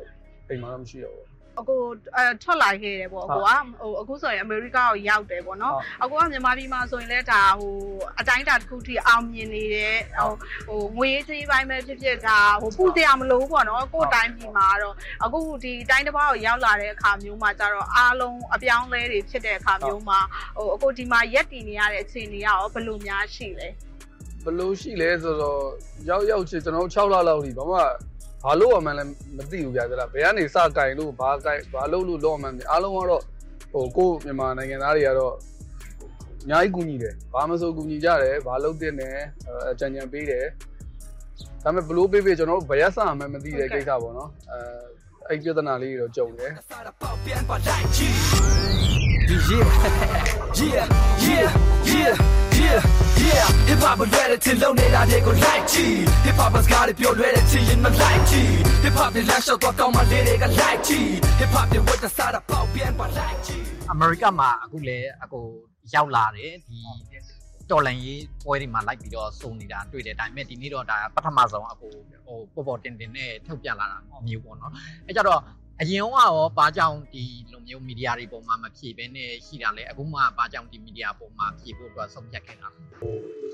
[0.50, 1.28] အိမ်မှာတော့မရှိတော့ဘူး
[1.60, 1.76] အခု
[2.16, 3.50] အဲထွက်လာခဲ့တယ်ပေါ့အကိုက
[3.82, 7.74] ဟိုအခုဆိုရင်အမေရိကကိုရောက်တယ်ပေါ့နော်ဟုတ်အကိုကမြန်မာပြည်မှာဆိုရင်လည်းဒါဟို
[8.20, 10.32] အတိုင်းအတာတစ်ခုထိအောင်မြင်နေတယ်ဟို
[10.68, 20.20] ဟိုငွေရေးကြေးပိုင်းပဲဖြစ်ဖြစ်ဒါဟိုပူစရာမလိုဘူးပေါ့နော်ကိုယ့်တိုင်းပြည်မှာတော့အခုဒီတိုင်းတစ်ပါးကိုရောက်လာတဲ့အခါမျိုးမှာကျတော့အားလုံးအပြောင်းလဲတွေဖြစ်တဲ့အခါမျိုးမှာ
[20.56, 23.68] ဟိုအခုဒီမှာရက်တည်နေရတဲ့အခြေအနေကရောဘယ်လိုများရှိလဲ
[24.44, 25.62] ဘယ်လိုရှိလဲဆိုတော့
[26.10, 27.80] ရောက်ရောက်ချင်ကျွန်တော်တို့6လလောက်ထိဘာမှ
[28.44, 33.24] ဘာလို့အမှန်းလည်းမသိဘူးဗျာသလားဘယ်ကနေစကင်လို့ဘာကင်ဘာလို့လို့တော့အမှန်းမသိအားလုံးကတော့
[33.74, 35.34] ဟိုကိုယ့်မြန်မာနိုင်ငံသားတွေကတော့
[36.44, 39.16] အများကြီးကူညီတယ်ဘာမဆိုကူညီကြတယ်ဘာလုပ်တဲ့နဲ့
[39.72, 40.46] အကြံဉာဏ်ပေးတယ်
[41.64, 44.60] ဒါပေမဲ့ဘလို့ပေးပေးကျွန်တော်တို့ဘယ်ရစအမှန်းမသိတဲ့ကိစ္စပေါ့နော်အဲ
[45.30, 46.52] အဲ့ပြဿနာလေးတွေတော့ကြုံတယ်
[50.62, 50.86] Yeah,
[51.28, 51.50] yeah, yeah,
[51.94, 52.16] yeah,
[52.60, 53.03] yeah.
[53.18, 58.54] Hip hop လွယ်တဲ့ချင်လုံးနေတာတွေကို like ကြည့် Hip hop စကားတွေပြောလွယ်တဲ့ချင်ရင်မ like ကြည့်
[58.84, 65.40] Hip hop တွေလမ်းလျှောက်တော့ကောင်းမှလေးတွေက like ကြည့် Hip hop တွေဝတ်တဲ့စားတာပေါက်ပြန်ပါ like ကြည့်အမေရိကမှာအခုလည်းအခု
[65.94, 66.78] ရောက်လာတယ်ဒီ
[67.72, 71.88] တော်လန်ရေးပွဲတွေမှာလိုက်ပြီးတော့စုံနေတာတွေ့တယ်ဒါပေမဲ့ဒီနေ့တော့ဒါပထမဆုံးအခု
[72.26, 74.72] ဟိုပေါ်ပေါ်တင်တင်နဲ့ထုတ်ပြလာတာမျိုးပေါ့နော်
[75.08, 75.40] အဲကြတော့
[75.82, 82.80] အရင်ကရောဘာကြောင့်ဒီလိုမျိုးမီဒီယာတွေပေါ်မှာမဖြေဘဲနဲ့ရှိတာလဲအခုမှဘာကြောင့်ဒီမီဒီယာပေါ်မှာဖြေဖို့အတွက်ဆုံးဖြတ်ခဲ့တာလဲ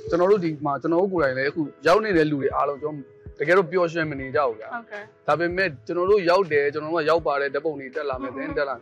[0.09, 3.07] ကျွန်တော်တို့ဒီမှာကျွန်တော်တို့ကိုယ်တိုင်လည်းအခုရောက်နေတဲ့လူတွေအားလုံးကျွန်တော်
[3.39, 8.75] တကယ်တော့ပျော်ရွှင်မနေကြဘူးဗျာဟုတ်ကဲ့ဒါပေမဲ့ကျွန်တော်တို့ရောက်တယ်ကျွန်တော်တို့ကရောက်ပါတယ်ဓာတ်ပုံတွေတက်လာမယ်သတင်းတက်လာ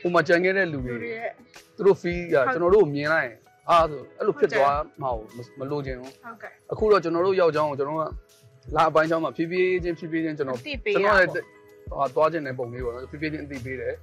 [0.00, 1.30] ဟိုမှာကြံခဲ့တဲ့လူတွေလူတွေရဲ့
[1.76, 3.36] သူတို့ feel ကကျွန်တော်တို့ကိုမြင်လိုက်ရင်
[3.68, 5.10] အာဆိုအဲ့လိုဖြစ်သွားမှာ
[5.58, 8.02] မလို့ခြင်းဘူးဟုတ်ကဲ့အခုတော့ကျွန်တော်တို့ရောက်ကြောင်းကိုကျွန်တော်က
[8.76, 11.30] လာအပိုင်းချောင်းမှာဖြည်းဖြည်းချင်းဖြည်းဖြည်းချင်းကျွန်တော်အသိပေးကျွန်ရတော်ပါလည်း
[11.90, 13.94] ဟောသွားခြင်းတဲ့ပုံလေးပေါ့နော်ဖြည်းဖြည်းချင်းအသိပေးတယ်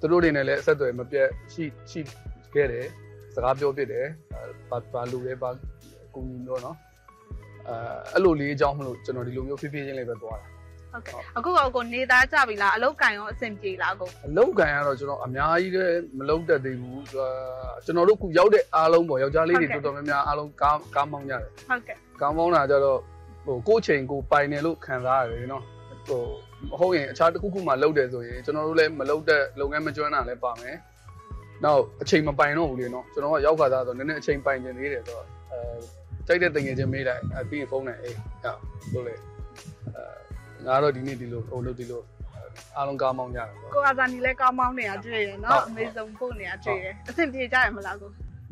[0.00, 2.00] သူတို့တွေနဲ့လည်းအဆက်အသွယ်မပြတ်ရှိရှိ
[2.54, 2.86] ခဲ့တယ်
[3.34, 4.06] စကားပြောဖြစ်တယ်
[4.70, 5.50] ဘာဘာလူလဲဘာ
[6.14, 6.76] ကူညီလို့နော်
[7.68, 7.74] အဲ
[8.14, 10.46] အဲ့လိုလေးအကြောင်းမလို့ကျွန်တော်ဒီလိုမျိုးဖြည်းဖြည်းချင်းလေးပဲသွားတာ
[10.92, 17.28] ဟုတ်ကဲ့အခုကကိုနေသားကြပြီလားအလုတ်ကင်ရောအဆင်ပြေလားကိုအလောက်ကန်ကတော့ကျွန်တော်အများကြီးလည်းမလောက်တတ်သေးဘူးအာ
[17.84, 22.98] ကျွန်တော်တို့ခုရောက်တဲ့အားလုံးပေါ့ယောက်ျားလေးတွေတော်တော်များများအားလုံးကားကားမောင်းကြတယ်ဟုတ်ကဲ့ကားမောင်းတာကြတော့
[23.44, 25.64] ဟိုကိုယ့်ချိန်ကိုပိုင်တယ်လို့ခံစားရတယ်နော်
[26.08, 30.76] ဟိုမ ဟုတ်ရင်အခြားတစ်ခုခုမှလောက်တယ်ဆိုရင်ကျွန်တော်တို့လည်းမလောက်တဲ့လုပ်ငန်းမကျွမ်းတာလည်းပါမယ်
[31.64, 38.54] နောက်အချိန်မပိုင်တော့ဘူးလေနော်ကျွန်တော်ကရောက်ခါသားဆိုနည်းနည်းအချိန်ပိုင်နေသေးတယ်ဆိုတော့အဲကြိုက်တဲ့တငယ်ချင်းမေးလိုက်အပြီးဖုန်းနဲ့အေးဟော
[38.92, 42.02] လို့လေအဲငါတော့ဒီနေ့ဒီလိုဟိုလို့ဒီလို
[42.76, 48.10] အားလုံးကားမောင်းကြတယ်ဆိုတော့ကိုအာဇာနီလည်းကောင်းမောင်းနေတာတွေ့ရနော်အမေဆုံးဖို့နေတာတွေ့ရအဆင်ပြေကြရမလားကို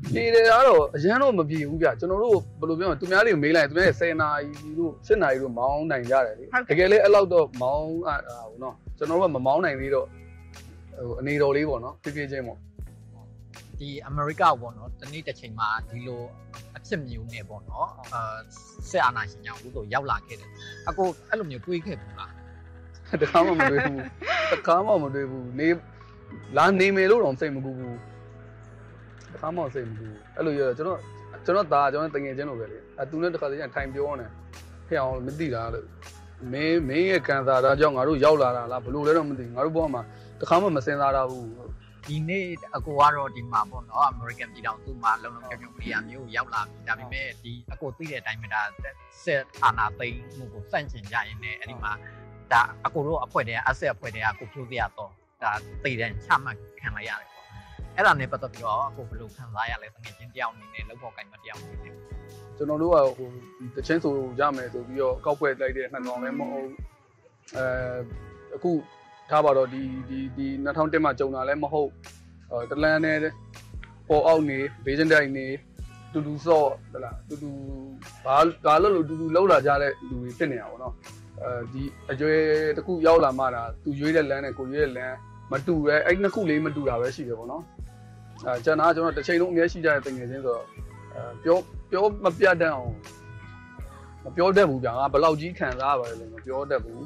[0.09, 8.17] ဒီတွေကတော့အရန်တော့မပြေဘူးဗျကျွန်တော်တို့ဘယ်လိုပြောမလဲသူများတွေကိုမေးလိုက်သူများတွေ10နာရီတို့7နာရီတို့မောင်းနိုင်ကြတယ်လေတကယ်လည်းအဲ့လောက်တော့မောင်းအာ
[8.49, 10.07] ဘူးနော်ကျွန်တော်တို့ကမမောင်းနိုင်သေးတော့
[11.07, 12.59] ဟိုအနေတော်လေးပေါ့နော်ဖြည်းဖြည်းချင်းပေါ့
[13.79, 16.21] ဒီအမေရိကပေါ့နော်တနေ့တစ်ချိန်မှာဒီလို
[16.77, 18.37] အဖြစ်မျိုးနဲ့ပေါ့နော်အာ
[18.91, 20.51] ဆက်အာနာရှင်ကြောင့်ဦးတို့ရောက်လာခဲ့တယ်
[20.89, 22.33] အကိုအဲ့လိုမျိုးတွေးခဲ့ဘူးလား
[23.23, 24.01] တခါမှမတွေ့ဘူး
[24.53, 25.69] တခါမှမတွေ့ဘူးနေ
[26.57, 27.99] လာနေမယ်လို့တော့စိတ်မကူဘူးတ
[29.41, 31.01] ခါမှစိတ်မကူဘူးအဲ့လိုရတော့ကျွန်တော်
[31.45, 34.27] ကျွန်တော်သားကျွန်တော်တငယ်ချင်းလိုပဲလေအဲသူနဲ့တခါတည်းထိုင်ပြောနေ
[34.89, 35.87] ဖျက်အောင်မသိတာလို့
[36.53, 40.03] မင်းမင်းရဲ့ကန်စာတာကြောင့်ငါတို့ရောက်လာတာလားဘလို့လဲတော့မသိဘူးငါတို့ဘောမှာ
[40.41, 41.49] တခါမှမစင်စားတာဘူး
[42.07, 48.63] ဒီနေ့အကိုကတော့ဒီမှာပေါ့နော်အမေရိကန်ပြည်ထောင်စုမှာလုံလုံချုံချုံနေရာမျိုးကိုရောက်လာပြီဒါပေမဲ့ဒီအကိုသိတဲ့အတိုင်းပဲဒါ
[49.25, 51.93] ဆက်အာနာသိန်းမှုကိုစန့်ကျင်ကြရင်လည်းအဲ့ဒီမှာ
[52.53, 55.11] ဒါအကိုတို့အဖွဲ့တည်းအဆက်အဖွဲ့တည်းကကိုဖြိုးပြရတော့
[55.43, 55.53] ဒါ
[55.85, 57.40] သိတဲ့ချမှတ်ခံလိုက်ရတယ်ပေါ့
[57.97, 61.95] အဲ့ဒါနဲ့ပတ်သက်ပြီးတော့အကိုဘယ်လိုခံစားရလဲတကယ်ချင်းတယောက်အနေနဲ့လောက်ပေါ်ကိုင်မတယောက်အနေနဲ့
[62.57, 63.29] ကျွန်တော်တို့ကဟို
[63.77, 66.69] တချင်းဆိုရမယ်ဆိုပြီးတော့ကောက်ွက်လိုက်တဲ့နှစ်ကောင်လည်းမဟုတ်
[67.57, 67.65] အဲ
[68.55, 68.71] အခု
[69.31, 71.91] ထားပါတော့ဒီဒီဒီ2001မှာကြုံတာလည်းမဟုတ်
[72.51, 73.19] အဲတလန်းနဲ့
[74.09, 75.47] ပေါ်အောက်နေဘေးစင်တိုင်းနေ
[76.13, 77.51] တူတူစော့ဟလားတူတူ
[78.25, 80.95] ဘာဘာလို့လို့တူတူလောက်လာကြတဲ့လူတွေဖြစ်နေတာပေါ့နော်
[81.43, 82.35] အဲဒီအကျွဲ
[82.77, 85.17] တစ်ခုရောက်လာမှတာသူရွေးတဲ့လမ်းနဲ့ကိုရွေးတဲ့လမ်း
[85.53, 87.63] မတူရဲအဲ့နှစ်ခုလေးမတူတာပဲရှိတယ်ပေါ့နော်
[88.47, 90.65] အဲကျွန်တော်ကကျွန်တော်တစ်ချိန်လုံးအများရှိကြတဲ့တင်ငယ်ချင်းဆိုတော့
[91.15, 91.57] အဲပြော
[91.91, 92.93] ပြောမပြတ်တတ်အောင်
[94.25, 97.03] မပြောတတ်ဘူးဗျာငါဘယ်လောက်ကြီးခံစားရပါလဲလို့မပြောတတ်ဘူး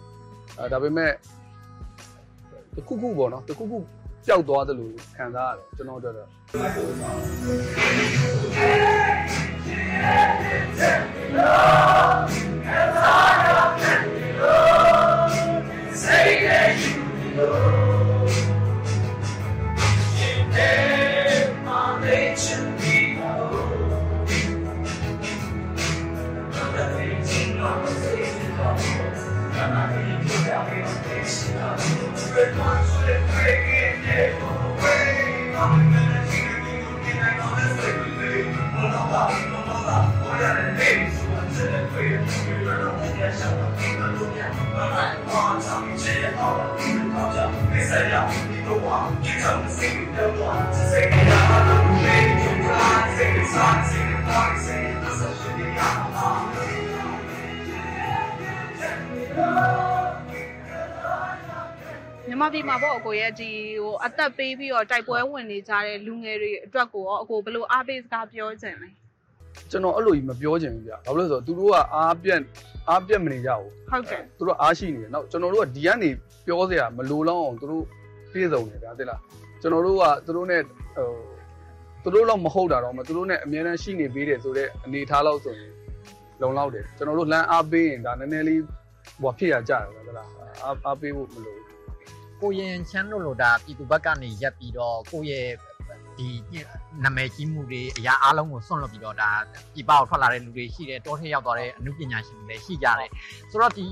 [0.59, 1.13] အဲဒါပေမဲ့
[2.77, 3.79] တခုခုပေါ့နော်တခုခု
[4.27, 6.29] ပျောက်သွားတယ်လို့ခံစားရတယ်ကျွန်တော်တို့တော့
[64.25, 68.89] သက်ပေးပြီးတော့တိုက်ပွဲဝင်နေကြတဲ့လူငယ်တွေအတွက်ကိုရောအကိုဘယ်လိုအားပေးစကားပြောချင်လဲ
[69.71, 72.41] ကျွန်တော်အဲ့လိုကြီးမပြောချင်ဘူးဗျာဘာလို့လဲဆိုတော့သူတို့ကအားပြက်
[72.89, 76.11] အားပြက်မနေကြဘူးဟုတ်ကဲ့သူတို့အားရှိနေတယ်နောက်ကျွန်တော်တို့ကဒီကနေ
[76.47, 77.85] ပြောစရာမလိုလောက်အောင်သူတို့
[78.33, 79.21] ပြည့်စုံနေဗျာသိလား
[79.61, 80.57] ကျွန်တော်တို့ကသူတို့ ਨੇ
[82.03, 85.71] ဟိုသူတို့လောက်မဟုတ်တာတော့မသူတို့ ਨੇ အများအားရှိနေပေးတယ်ဆိုတော့အနေထားလောက်ဆိုရင်
[86.41, 88.61] လုံလောက်တယ်ကျွန်တော်တို့လမ်းအားပေးရင်ဒါနည်းနည်းလေး
[89.23, 90.29] ဟိုဖြစ်ရကြတယ်ဗျာသိလား
[90.63, 91.64] အားအားပေးဖို့မလိုဘူး
[92.45, 95.49] ကိုရင်ချမ်းတို့လိုဒါပြည်သူဘက်ကနေရက်ပြီးတော့ကိုရဲ့
[96.19, 96.29] ဒီ
[97.05, 99.31] နာမည်ကြီးမှုတွေအရာအလုံးကိုစွန့်လွတ်ပြီးတော့ဒါ
[99.73, 103.11] ပြည်ပကိုထွက်လာတဲ့လူတွေရှိတယ်တောထဲရောက်သွားတဲ့အမှုပညာရှင်တွေလည်းရှိကြတယ်
[103.51, 103.85] ဆိုတော့ဒီ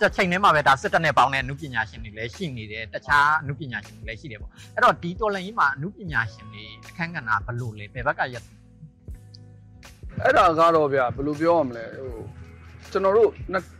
[0.00, 8.44] တစ်ချိန်တည်းမှာပဲဒါစစ်တပ်နဲ့ပေါင်းတဲ့အမှုပညာရှင်တွေလည်းရှိနေတယ်တခြားအမှုပညာရှင်တွေလည်းရှိတယ်ပေါ့အဲ့တော့ဒီတော်လန်ကြီးမှာအမှုပညာရှင်တွေအခန်းကဏ္ဍဘယ်လိုလဲဘယ်ဘက်ကရက်
[10.22, 12.41] အဲ့ဒါကတော့ဗျာဘယ်လိုပြောရမလဲဟို
[12.92, 13.30] ကျွန်တော်တို့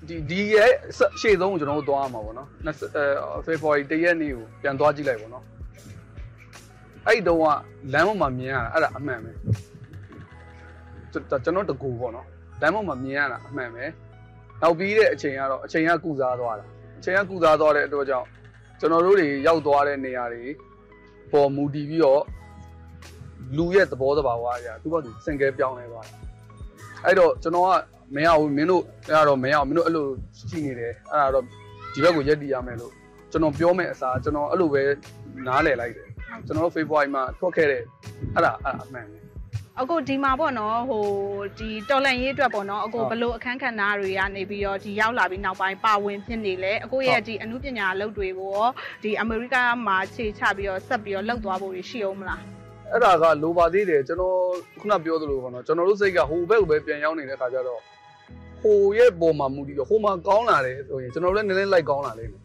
[0.09, 0.73] ဒီဒီရဲ့
[1.21, 2.71] ရှေ့ဆုံးကိုကျွန်တော်တို့သွားရမှာပေါ့နော်အဲ
[3.47, 5.45] ဖေဖော်ဝါရီတရက်နေ့ကိုပြန်သွားကြည့်လိုက်ပေါ့နော်
[7.07, 7.45] အဲ့ဒီတော့က
[7.93, 9.33] လမ်းပေါ်မှာမြင်ရတာအဲ့ဒါအမှန်ပဲ
[11.13, 11.19] ကျွ
[11.51, 12.27] န်တော်တကူပေါ့နော်
[12.61, 13.85] လမ်းပေါ်မှာမြင်ရတာအမှန်ပဲ
[14.63, 16.65] နောက်ပြီးတဲ့အချိန်ကတော့အချိန်ကကုစားသွားတာ
[16.99, 18.29] အချိန်ကကုစားသွားတဲ့အတွက်ကြောင့်
[18.81, 20.45] ကျွန်တော်တို့တွေရောက်သွားတဲ့နေရာတွေ
[21.33, 22.23] ပေါ်မူတည်ပြီးတော့
[23.57, 26.17] လူရဲ့သဘောတဘာဝအရာသူ့ဘာသူစင်ကဲပြောင်းလဲသွားတယ်
[27.05, 27.73] အဲ့တော့ကျွန်တော်က
[28.15, 30.07] မရဘူးမင်းတို့အဲ့တော့မရအောင်မင်းတို့အဲ့လို
[30.51, 31.45] ရှိနေတယ်အဲ့ဒါတော့
[31.93, 32.93] ဒီဘက်ကိုရက်တည်ရမယ်လို့
[33.31, 34.83] ကျွန်တော်ပြောမဲ့အစားကျွန်တော်အဲ့လိုပဲ
[35.47, 36.09] နားလည်လိုက်တယ်
[36.47, 37.83] ကျွန်တော်တို့ February မှာထွက်ခဲ့တဲ့
[38.35, 39.19] အဲ့ဒါအဲ့ဒါအမှန်ပဲ
[39.81, 41.05] အခုဒီမှာပေါ့နော်ဟို
[41.59, 48.71] ဒီတော်လန်ရေးအတွက်ပေါ့နော်အခုဘလို့အခန်းကဏ္ဍတွေကနေပြီးတော့ဒီရောက်လာပြီးနောက်ပိုင်းပါဝင်ဖြစ်နေလဲအခုရဲ့ဒီအမှုပညာအလုပ်တွေကိုရော
[49.05, 52.41] ဒီအမေရိကမှာခြေချပြီးတော့ဆက်ပြီးတော့လှုပ်သွားဖို့ရှိအောင်မလား
[52.93, 54.37] အဲ့ဒါကလိုပါသေးတယ်ကျွန်တော်
[54.81, 57.81] ခုနပြောသလိုပေါ့နော်ကျွန်တော်တို့စိတ်ကဟိုဘက်ကိုပဲပြန်ရောက်နေတဲ့ခါကျတော့
[58.63, 62.43] ဟိုရဲ့ပုံမှာမူတည်တော့ဟိုမှာကောင်းလာတယ်ဆိုရင်ကျွန်တော်တို့လည်းနည်းနည်းလိုက်ကောင်းလာလိမ့်မယ်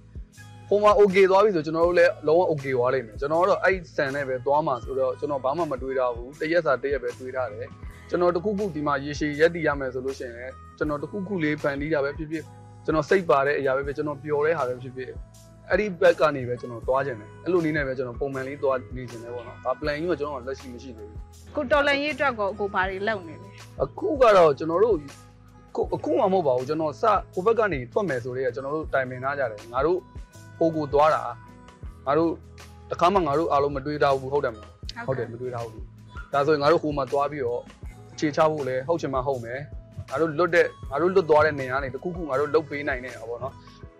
[0.69, 7.67] ဟိုမှာ okay သွားပြီဆိုကျွန်တော်တို့လည်းလုံးဝ okay သွားလိမ့်မယ်ကျွန်တော်ကတော့အဲ့ဆန်နဲ့ပဲသွားမှာဆိုတော့ကျွန်တော်ဘာမှမတွေးထားဘူးတရက်စာတရက်ပဲတွေးထားတယ်
[8.09, 12.43] ကျွန်တော်တခုခုဒီမှာရေရှည်ရက်တည်ရမယ်ဆိုလို့ရှိရင်ကျွန်တော်တခုခုလေးဖန်တီးတာပဲဖြစ်ဖြစ်
[12.85, 15.11] ကျွန်တော်စိတ်ပါတဲ့အရာပဲဖြစ်ကျွန်တော်ပျော်တဲ့ဟာပဲဖြစ်ဖြစ်
[15.69, 23.47] အဲ့ဒီဘက်ကနေပဲကျွန်တော်သွားခြင်းတယ်အဲ့လိုနည်းနဲ့ပဲကျွန်တော်ပုံမှန်လေးသွားနေခြင်းတယ်ပေါ့နော်ဒါ plan ကြီးကကျွန်တော်လက်ရှိမရှိသေးဘူးအခုတော်လန်ရေးအတွက်ကိုအခုဘာတွေလုပ်နေလဲ
[23.83, 24.95] အခုကတော့ကျွန်တော်တို့
[25.77, 29.99] ခုအခုမှမဟုတ်ပါဘူးကျွန်တော်စဟိုဘက်ကနေထွက်မယ်ဆိုတော့ကျွန်တော်တို့တိုင်ပင်ထားကြတယ်ငါတို့
[30.57, 31.21] ဟိုကိုသွားတာ
[32.05, 32.31] ငါတို့
[32.91, 35.83] တခါမှငါတို့အားလုံးမတွေးထားဘူးဟုတ်တယ်မလားဟုတ်တယ်မတွေးထားဘူး
[36.33, 37.61] ဒါဆိုရင်ငါတို့ဟိုမှာသွားပြီးတော့
[38.19, 39.59] ခြေချဖို့လဲဟုတ်ချင်မှဟုတ်မယ်
[40.09, 43.53] ငါတို့လွတ်တဲ့ငါတို့လွတ်သွားတဲ့နေရာကနေတခုခုငါတို့လုတ်ပေးနိုင်နေတာပေါ့နော်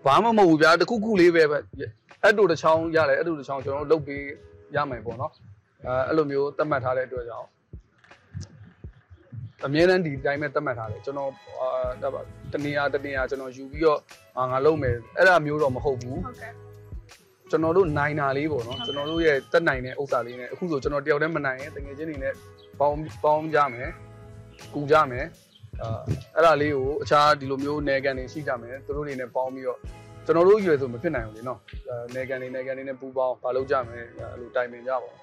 [0.06, 1.58] ဘာမှမဟုတ်ဘူးဗျာတခုခုလေးပဲပဲ
[2.22, 4.22] အဲ့တို့တစ်ချောင်းရတယ်အဲ့တို့တစ်ချောင်းကျွန်တော်တို့လုတ်ပေး
[4.76, 5.32] ရမယ်ပေါ့နော်
[5.86, 7.48] အဲအဲ့လိုမျိုးသတ်မှတ်ထားတဲ့အတွက်ကြောင့်
[9.66, 11.68] အမြဲတမ်းဒီတိုင်းပဲသတ်မှတ်ထားတယ်ကျွန်တော်အာ
[12.02, 12.20] ဒါပါ
[12.52, 14.00] တနေရာတနေရာကျွန်တော်ယူပြီးတော့
[14.38, 16.52] အာငါလုံးမယ်အဲ့ဒါမျိုးတော့မဟုတ်ဘူးဟုတ်ကဲ့
[17.50, 22.34] ကျွန်တော်တို့နိုင်တာလေးပေါ့နော်ကျွန်တော်တို့ရဲ့တက်နိုင်တဲ့ဥစ္စာလေးနဲ့အခုဆိုကျွန်တော်တယောက်တည်းမနိုင်ရင်တကယ်ချင်းနေနဲ့
[22.80, 23.90] ပေါင်းပေါင်းကြမယ်
[24.74, 25.26] ကူကြမယ်
[25.82, 26.00] အာ
[26.34, 29.78] အဲ့ဒါလေးကိုအခြားဒီလိုမျိုးနယ်ကန်တွေရှိကြမယ်သူတို့တွေနဲ့ပေါင်းပြီးတော့
[30.26, 31.58] ကျွန်တော်တို့ရွယ်ဆိုမဖြစ်နိုင်ဘူးလေနော်
[32.14, 35.14] နယ်ကန်တွေနယ်ကန်တွေနဲ့ပူပေါင်းဘာလုပ်ကြမယ်အဲ့လိုတိုင်ပင်ကြပါဘူး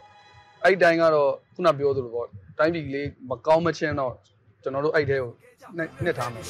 [0.64, 2.28] အဲ့ဒီတိုင်းကတော့ခုနပြောသလိုပေါ့
[2.60, 4.14] တိုင်းပြည်လေးမကောင်းမချင်းတော့
[4.64, 5.32] ကျွန်တော်တို့အဲ့ထဲကို
[6.04, 6.46] နှစ်ထားမယ်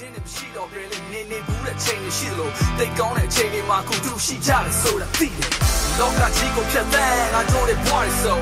[0.00, 5.50] ျင်းနဲ့မရှိတော့ဘယ်လဲနေနေဘူးတဲ့ချိန်တွေရှိလို့တိတ်ကောင်းတဲ့ချိန်တွေမှာခုသူရှိကြတယ်ဆိုတာသိတယ်
[5.98, 8.34] လောကကြီးကိုဖြတ်သန်းငါတို့ရဲ့ body so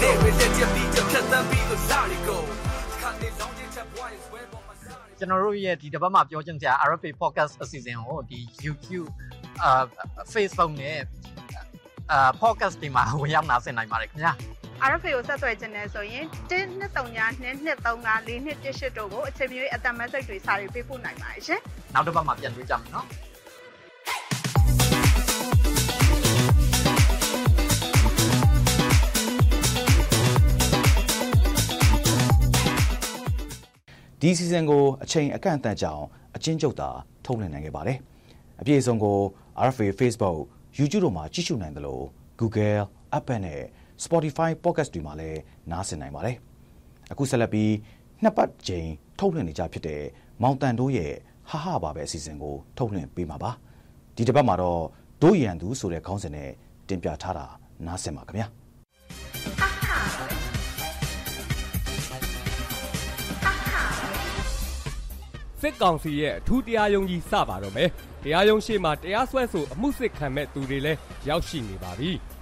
[0.00, 2.40] နေရတဲ့ကြပြီးတဲ့ဖြတ်သန်းပြီးတော့လာရီကို
[3.00, 9.08] ခါနေလောင်းတဲ့ body swear ပေါ်မှာစားကျွန်တော်တို့ရဲ့ဒီတစ်ပတ်မှာပြောချင်စရာ RFA podcast အစီအစဉ်ကိုဒီ YouTube
[9.64, 9.82] အာ
[10.32, 10.98] Facebook နဲ့
[12.12, 14.32] အာ podcast ဒီမှာဝင်ရောက်နားဆင်နိုင်ပါတယ်ခင်ဗျာ
[14.90, 21.60] RFA ကိုဆက်သွယ်ခြင်းနဲ့ဆိုရင်12392242118တို့ကိုအချိန်မီအတမက်စိတ်တွေစာတွေပေးပို့နိုင်ပါတယ်ရှင်
[21.94, 23.06] နောက်တစ်ပတ်မှာပြန်တွေ့ကြမယ်နော်
[34.20, 36.02] ဒီ season ကိုအချိန်အကန့်အသတ်ကြောင်
[36.36, 36.88] အချင်းကျုပ်သာ
[37.24, 37.98] ထုတ်လွှင့်နိုင်ခဲ့ပါတယ်။
[38.60, 39.18] အပြည့်အစုံကို
[39.66, 40.38] RFA Facebook
[40.78, 42.00] YouTube တို့မှာကြည့်ရှုနိုင်သလို
[42.40, 42.82] Google,
[43.18, 43.60] Apple နဲ့
[44.04, 46.36] Spotify podcast တွေမှာလည်းနားဆင်နိုင်ပါတယ်။
[47.12, 47.72] အခုဆက်လက်ပြီး
[48.22, 50.02] နှစ်ပတ်ချိန်ထုတ်လွှင့်နေကြဖြစ်တဲ့
[50.42, 51.12] မောင်တန်တို့ရဲ့
[51.50, 53.50] ဟာဟာပါပဲအစီအစဉ်ကိုထုတ်လွှင့်ပေးမှာပါ။
[54.16, 54.82] ဒီတစ်ပတ်မှာတော့
[55.22, 56.50] ဒို့ရန်သူဆိုတဲ့ခေါင်းစဉ်နဲ့
[56.88, 57.46] တင်ပြထားတာ
[57.86, 58.46] နားဆင်ပါခင်ဗျာ။
[65.60, 67.88] စစ်ကောင်စီရဲ့အထူးတရားရုံးကြီးစပါတော့မယ်။
[68.24, 72.12] တရားရုံးရှိမှတရားစွဲဆိုအမှုစစ်ခံမဲ့သူတွေလည်းရောက်ရှိနေပါပြီ။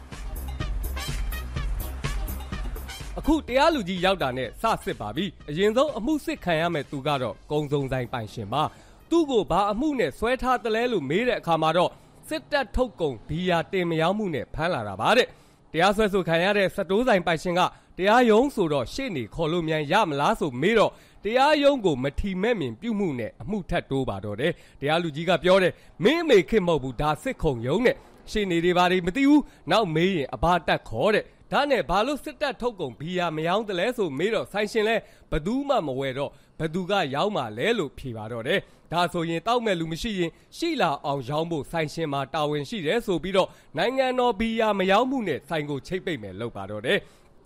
[3.19, 8.63] အခုတရားလူကြီးရောက်တာနဲ့စစစ်ပါပြီ။အရင်ဆုံးအမှုစစ်ခံရမဲ့သူကတော့ကုံစုံဆိုင်ပိုင်ရှင်ပါ။
[9.11, 11.91] သူ့ကိုဘာအမှုနဲ့ဆွဲထားတလဲလို့မေးတဲ့အခါမှာတော့
[12.29, 15.29] စစ်တပ်ထုတ်ကုန်ဘီယာတင်မရောက်မှုနဲ့ဖမ်းလာတာပါတဲ့။
[15.73, 17.61] တရားစွဲဆိုခံရတဲ့စတိုးဆိုင်ပိုင်ရှင်က
[17.99, 20.93] တရားရုံးဆိုတော့ရှေ့နေခေါ်လို့မြန်ရမလားဆိုမေးတော့
[21.25, 25.73] တရားရုံးကိုမထီမဲ့မြင်ပြုမှုနဲ့အမှုထပ်တိုးပါတော့တယ်တရားလူကြီးကပြောတယ်
[26.05, 27.97] မင်းအမေခင်မဟုတ်ဘူးဒါစစ်ခုံရုံးနဲ့
[28.31, 34.97] ရှေ့နေတွေဘာတွေမသိဘူးနောက်မေးရင်အဘတက်ခေါ်တဲ့ ဒါနဲ့ဘာလို့စစ်တပ်ထုတ်ကုန်ဘီယာမယောင်းတလဲဆိုမေးတော့ဆိုင်ရှင်လဲ
[35.31, 38.61] ဘသူမှမဝယ်တော့ဘသူကရောင်းမှလဲလို့ဖြေပါတော့တယ်
[38.93, 46.99] ဒါဆိုရင်တောက်မဲ့လူမရှိရင်ရှိလာအောင်ရောင်းဖို့ဆိုင်ရှင်မှာတာဝန်ရှိတယ်ဆိုပြီးတော့နိုင်ငံတော်ဘီယာမယောင်းမှုနဲ့ဆိုင်ကိုချိတ်ပိတ်မယ်လုပ်ပါတော့တယ်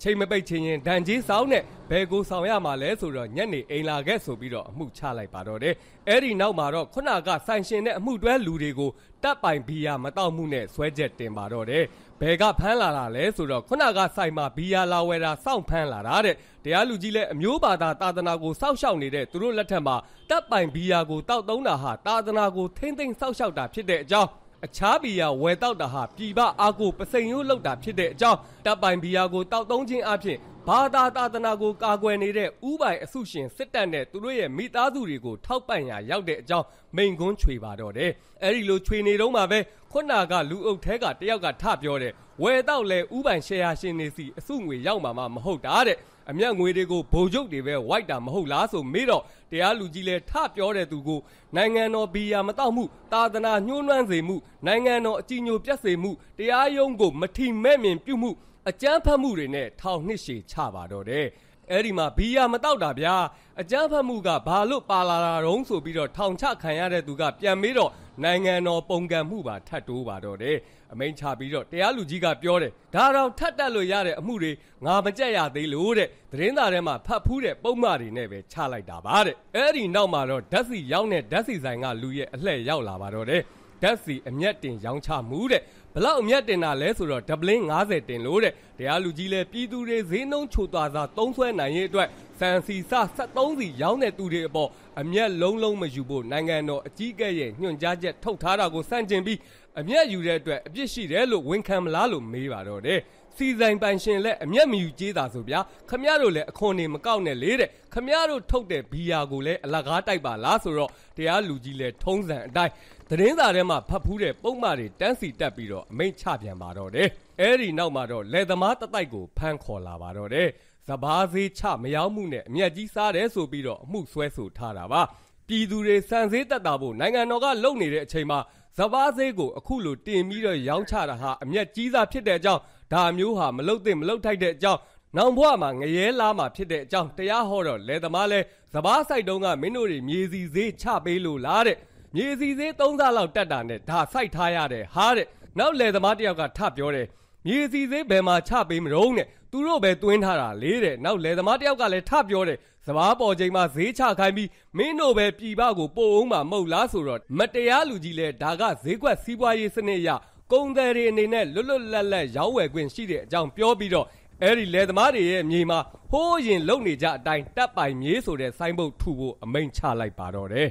[0.02, 5.74] ချိန်မပိတ်ချင်းရင်ဒဏ်ကြီးဆောင်နဲ့ဘယ်ကိုဆောင်ရမှာလဲဆိုတော့ညနေအိမ်လာခဲ့ဆိုပြီးတော့အမှုချလိုက်ပါတော့တယ်
[6.08, 8.90] အဲ့ဒီနောက်မှာတော့ခုနကဆိုင်ရှင်နဲ့အမှုတွဲလူတွေကို
[9.22, 11.84] တပ်ပိုင်ဘီယာမတောက်မှုနဲ့ဆွဲချက်တင်ပါတော့တယ်
[12.20, 19.96] ဘယ်ကဖမ်းလာတာလဲဆိုတော့ခုနကဆိုင်မှာဘီယာလာဝယ်တာစောင့်ဖမ်းလာတာတဲ့တရားလူကြီးလည်းအမျိုးဘာသာတာသနာကိုစောက်ရှောက်နေတဲ့သူတို့လက်ထက်မှာ
[20.30, 24.30] တပ်ပိုင်ဘီယာကိုတောက်သုံးတာဟာတာသနာကိုထိမ့်သိမ့်စောက်ရှောက်တာဖြစ်တဲ့အကြောင်း
[24.66, 38.10] အခြားဘီယာဝယ်တောက်တာဟာပြည်ပအာကိုပစိန်ရိုးလောက်တာဖြစ်တဲ့အကြောင်းတပ်ပိုင်ဘီယာကိုတောက်သုံးခြင်းအပြင် ဘာသာတာသနာကိုကာကွယ်နေတဲ့ဥပိုင်အစုရှင်စစ်တပ်နဲ့သူတို့ရဲ့မိသားစုတွေကိုထောက်ပံ့ရာရောက်တဲ့အကြောင်းမိန်ကွန်းချွေပါတော့တယ်
[38.42, 39.58] အဲဒီလိုချွေနေတော့မှပဲ
[39.92, 45.98] ခုနကလူအုပ်ထဲကတယောက်ကထပြောတယ်ဝယ်တော့လဲဥပိုင်ရှယ်ယာရှင်နေစီအစုငွေရောက်မှာမဟုတ်တာတဲ့
[46.30, 51.20] အမျက်ငွေတွေကိုဗိုလ်ချုပ်တွေပဲဝိုက်တာမဟုတ်လားဆိုမေးတော့တရားလူကြီးလဲထပြောတဲ့သူကို
[51.56, 58.30] နိုင်ငံတော်ဘီယာမတောက်မှုတာသနာညှိုးနှွမ်းစေမှုနိုင်ငံတော်အကြီးညိုပြတ်စေမှုတရားရုံးကိုမထီမဲ့မြင်ပြုမှု
[58.70, 61.26] အကြမ်းဖက်မှုတွေနဲ့ထောင်နှစ်ရှည်ချပါတော့တယ်
[61.70, 63.16] အဲ့ဒီမှာဘီယာမတောက်တာဗျာ
[63.60, 67.90] အကြမ်းဖက်မှုကဘာလို့ပါလာတာတုံးဆိုပြီးတော့ထောင်ချခံရတဲ့သူကပြန်မေးတော့
[68.24, 70.56] နိုင်ငံတော်ပုံကံမှုပါထတ်တိုးပါတော့တယ်
[70.92, 74.52] အမိန်ချပြီးတော့တရားလူကြီးကပြောတယ်ဒါတော့ထတ်တက်လို့ရတဲ့အမှုတွေ
[74.86, 83.42] ငါမကြက်ရသေးလို့တဲ့သတင်းသားထဲမှာဖတ်ဖူးတဲ့ပုံမှန်တွေနဲ့ပဲချလိုက်တာပါတဲ့အဲ့ဒီနောက်မှာတော့ဓာတ်စီရောက်တဲ့ဓာတ်စီဆိုင်ကလူရဲ့အလှည့်ရောက်လာပါတော့တယ်
[83.82, 85.62] ဓာတ်စီအမျက်တင်ရောင်းချမှုတဲ့
[85.94, 92.08] ဘလောက်အမျက်တင်တာလဲဆိုတော့ဒပလင်း90တင်လို့တဲ့တရားလူကြီးလဲပြည်သူတွေဈေးနှုန်းချိုသွားစာသုံးဆွဲနိုင်ရေးအတွက်
[92.40, 92.92] စံစီစ
[93.28, 99.38] 73စီရောင်းတဲ့သူတွေအပေါ်အမျက်လုံးလုံးမယူဖို့နိုင်ငံတော်အကြီးအကဲရဲ့ညွှန်ကြားချက်ထုတ်ထားတာကိုစန့်ကျင်ပြီး
[99.80, 103.00] အမျက်ယူတဲ့အတွက်အပြစ်ရှိတယ်လို့ဝန်ခံမလားလို့မေးပါတော့တယ်
[103.36, 105.60] စီဆိုင်ပိုင်ရှင်လက်အမျက်မယူကြေးတာဆိုဗျာ
[105.90, 112.72] ခမရတို့လည်းအခွန်နေမကောက်နဲ့လေတဲ့ခမရတို့ထုတ်တဲ့ဘီယာကိုလည်းအလကားတိုက်ပါလားဆိုတော့တရားလူကြီးလည်းထုံးစံအတိုင်း
[113.10, 117.08] သတင်းစာထဲမှာဖတ်ဖူးတဲ့ပုံမှန်တွေတန်းစီတက်ပြီးတော့အမိန့်ချပြန်ပါတော့တယ်
[117.40, 120.48] အဲ့ဒီနောက်မှာတော့လယ်သမားတတိုက်ကိုဖမ်းခေါ်လာပါတော့တယ်
[120.88, 125.02] စဘာသေးချမရောက်မှုနဲ့အမျက်ကြီးစားတယ်ဆိုပြီးတော့အမှုဆွဲဆိုထားတာပါ
[125.48, 128.38] ပြည်သူတွေစံစည်းတက်တာဖို့နိုင်ငံတော်ကလုပ်နေတဲ့အချိန်မှာ
[128.78, 134.80] စဘာသေးကိုအခုလိုတင်ပြီးတော့ရောင်းချတာဟာအမျက်ကြီးစားဖြစ်တဲ့အကြောင်းဒါမျိုးဟာမလုတ်သင့်မလုတ်ထိုက်တဲ့အကြောင်း
[135.16, 138.40] နောင်ဘွားမှာငရဲလားမှာဖြစ်တဲ့အကြောင်းတရားဟောတော့လယ်သမားလဲ
[138.72, 141.76] စဘာဆိုင်တုံးကမင်းတို့တွေမြေစီဈေးချပေးလို့လားတဲ့
[142.14, 145.26] မြေစီဈေး3ဆလောက်တက်တာနဲ့ဒါစိုက်ထားရတယ်ဟာတဲ့
[145.58, 147.06] နောက်လယ်သမားတယောက်ကထပြောတယ်
[147.46, 160.10] မြေစီဈေးဘယ်မှာချပေးမလို့နဲ့သူတို့ပဲတွင်းထားတာလေတဲ့နောက်လယ်သမားတယောက်ကလည်းထပြောတယ်စဘာပေါ်ချိန်မှာဈေးချခိုင်းပြီးမင်းတို့ပဲပြည်ပကိုပို့အောင်မှာမဟုတ်လားဆိုတော့မတရားလူကြီးလဲဒါကဈေးကွက်စီးပွားရေးစနစ်အရ
[160.52, 164.06] ကုန်သည်တွေအနေနဲ့လွတ်လွတ်လပ်လပ်ရောင်းဝယ်ခွင့်ရှိတဲ့အကြောင်းပြောပြီးတော့
[164.42, 165.78] အဲ့ဒီလယ်သမားတွေရဲ့မြေမှာ
[166.10, 170.68] ဟိုးရင်လုံနေကြအတိုင်းတပ်ပိုင်မြေဆိုတဲ့ဆိုင်းဘုတ်ထူဖို့အမိန့်ချလိုက်ပါတော့တယ်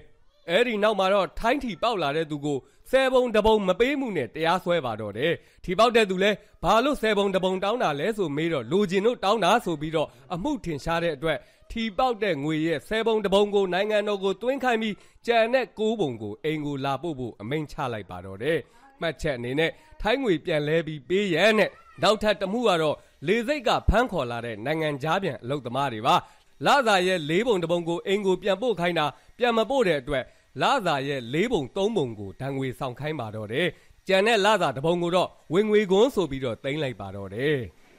[0.50, 2.58] အဲ့ဒီနောက်မှာတော့ထိုင်းထီပေါက်လာတဲ့သူကို
[2.92, 6.32] ဆယ်ပုံတပုံမပေးမှုနဲ့တရားစွဲပါတော့တယ်ထီပေါက်တဲ့သူလဲ
[6.64, 11.38] ဘာလို့ဆယ်ပုံတပုံတောင်းတာလဲဆိုမေးတော့လူကျင်တို့တောင်းတာဆိုပြီးတော့အမှုထင်ရှားတဲ့အတွက်
[11.72, 14.96] ထီပေါက်တဲ့ငွေရဲ့ဆယ်ပုံတပုံကိုနိုင်ငံတော်ကိုတွင်းခိုင်းပြီး
[15.28, 18.60] ကြံတဲ့ကိုးပုံကိုအိမ်ကိုလာပို့ဖို့အမိန့်ချလိုက်ပါတော့တယ်
[19.02, 21.70] မှတ်ချက်အနေနဲ့ထိုင်းငွေပြန်လဲပြီးပေးရန်နဲ့
[22.04, 22.96] နောက်ထပ်တမှုကတော့
[23.28, 26.16] လေစိတ်ကဖမ်းခေါ်လာတဲ့နိုင်ငံသားပြန်အလုပ်သမားတွေပါ
[26.64, 29.06] လာသာရဲ့၄ပုံတပုံကိုအိမ်ကိုပြန်ပို့ခိုင်းတာ
[29.38, 30.24] ပြန်မပို့တဲ့အတွက်
[30.62, 33.68] လာသာရဲ့၄ပုံ၃ပုံကိုဒဏ်ငွေဆောင်ခိုင်းပါတော့တယ်
[34.08, 37.58] ကြံတဲ့လာသာတပုံကိုတော့ဝင်ငွေကွန်းဆိုပြီးတော့တင်လိုက်ပါတော့တယ်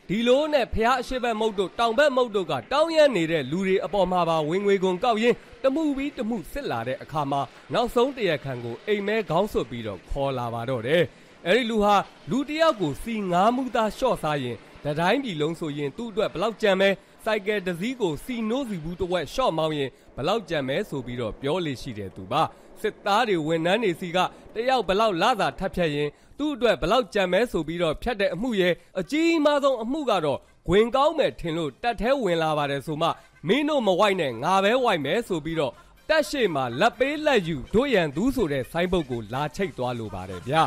[0.08, 7.40] ဒီလိုနဲ့ဖះအရှိဘက်မုတ်တို့တောင်ဘက်မုတ်တို့ကတောင်းရမ်းနေတဲ့လူတွေအပေါ်မှာပါဝင်ငွေကွန်ကောက်ရင်းတမှုပြီးတမှုစစ်လာတဲ့အခါမှာ
[7.74, 11.02] နောက်ဆုံးတရခန်ကိုအိမ်မဲခေါင်းဆွပြီးတော့ခေါ်လာပါတော့တယ်
[11.46, 11.96] အဲ့ဒီလူဟာ
[12.30, 16.88] လူတယောက်ကိုစီငါးမှုသားရှော့စားရင်တတိုင်းပြည်လုံးဆိုရင်သူ့အတွက်ဘလောက်ကြံမဲ
[17.26, 22.42] စိုက်ကယ်တစ်စီးကိုစီနိုးစီဘူးတစ်ဝက်ရှော့မောင်းရင်ဘလောက်ကြံမဲဆိုပြီးတော့ပြောလေရှိတယ်သူပါ
[22.80, 24.18] စစ်သားတွေဝန်ထမ်းတွေစီက
[24.54, 26.08] တယောက်ဘလောက်လာသာထပ်ဖြတ်ရင်
[26.38, 33.08] သူ့အတွက်ဘလောက်ကြံမဲဆိုပြီးတော့ဖြတ်တဲ့အမှုရဲ့အကြီးမားဆုံးအမှုကတော့ဂွင်ကောင်းမယ်ထင်လို့တက်သေးဝင်လာပါတယ်ဆိုမှ
[33.48, 35.72] မင်းတို့မဝိုက်နဲ့ငါပဲဝိုက်မယ်ဆိုပြီးတော့
[36.08, 40.62] တက်ရှိမှာလက်ပေးလက်ယူတို့ရန်သူဆိုတဲ့ဆိုင်းပုတ်ကိုလာချိတ်သွားလိုပါတယ်ဗျာ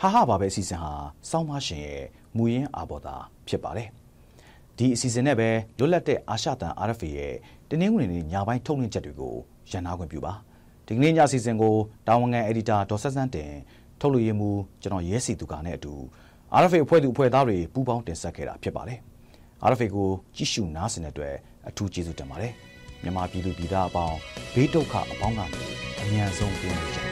[0.00, 0.92] ဟာဟာပါပဲအစီအစဉ်ဟာ
[1.30, 3.14] စောင်းမရှင်ရဲ့ မူရင်းအာဘော်တာ
[3.48, 3.88] ဖြစ်ပါတယ်
[4.76, 7.34] ဒီအစီအစဉ်နဲ့ပဲလွတ်လပ်တဲ့အာရှတန် RFA ရဲ့
[7.68, 9.34] တင်းနှင်းဝင်နေညပိုင်းထုတ်လွှင့်ချက်တွေကို
[9.70, 10.32] ရန်နာခွင့်ပြုပါ
[10.86, 11.74] ဒီကနေ့ညအစီအစဉ်ကို
[12.06, 13.52] တာဝန်ခံအက်ဒီတာဒေါ်ဆက်ဆန်းတင်
[14.00, 14.50] ထုတ်လွှင့်ရမှု
[14.82, 15.92] ကျွန်တော်ရဲစီသူကနဲ့အတူ
[16.62, 18.98] RFA အဖွဲ့သူအဖွဲ့သားတွေပူးပေါင်းတင်ဆက်ခဲ့တာဖြစ်ပါတယ်
[19.70, 21.34] RFA ကိုကြည့်ရှုနားဆင်တဲ့အတွက်
[21.68, 22.52] အထူးကျေးဇူးတင်ပါတယ်
[23.02, 24.16] မြန်မာပြည်သူပြည်သားအပေါင်း
[24.54, 25.46] ဘေးဒုက္ခအပေါင်းကနေ
[26.00, 27.11] အမြန်ဆုံးပြေးနေကြပါ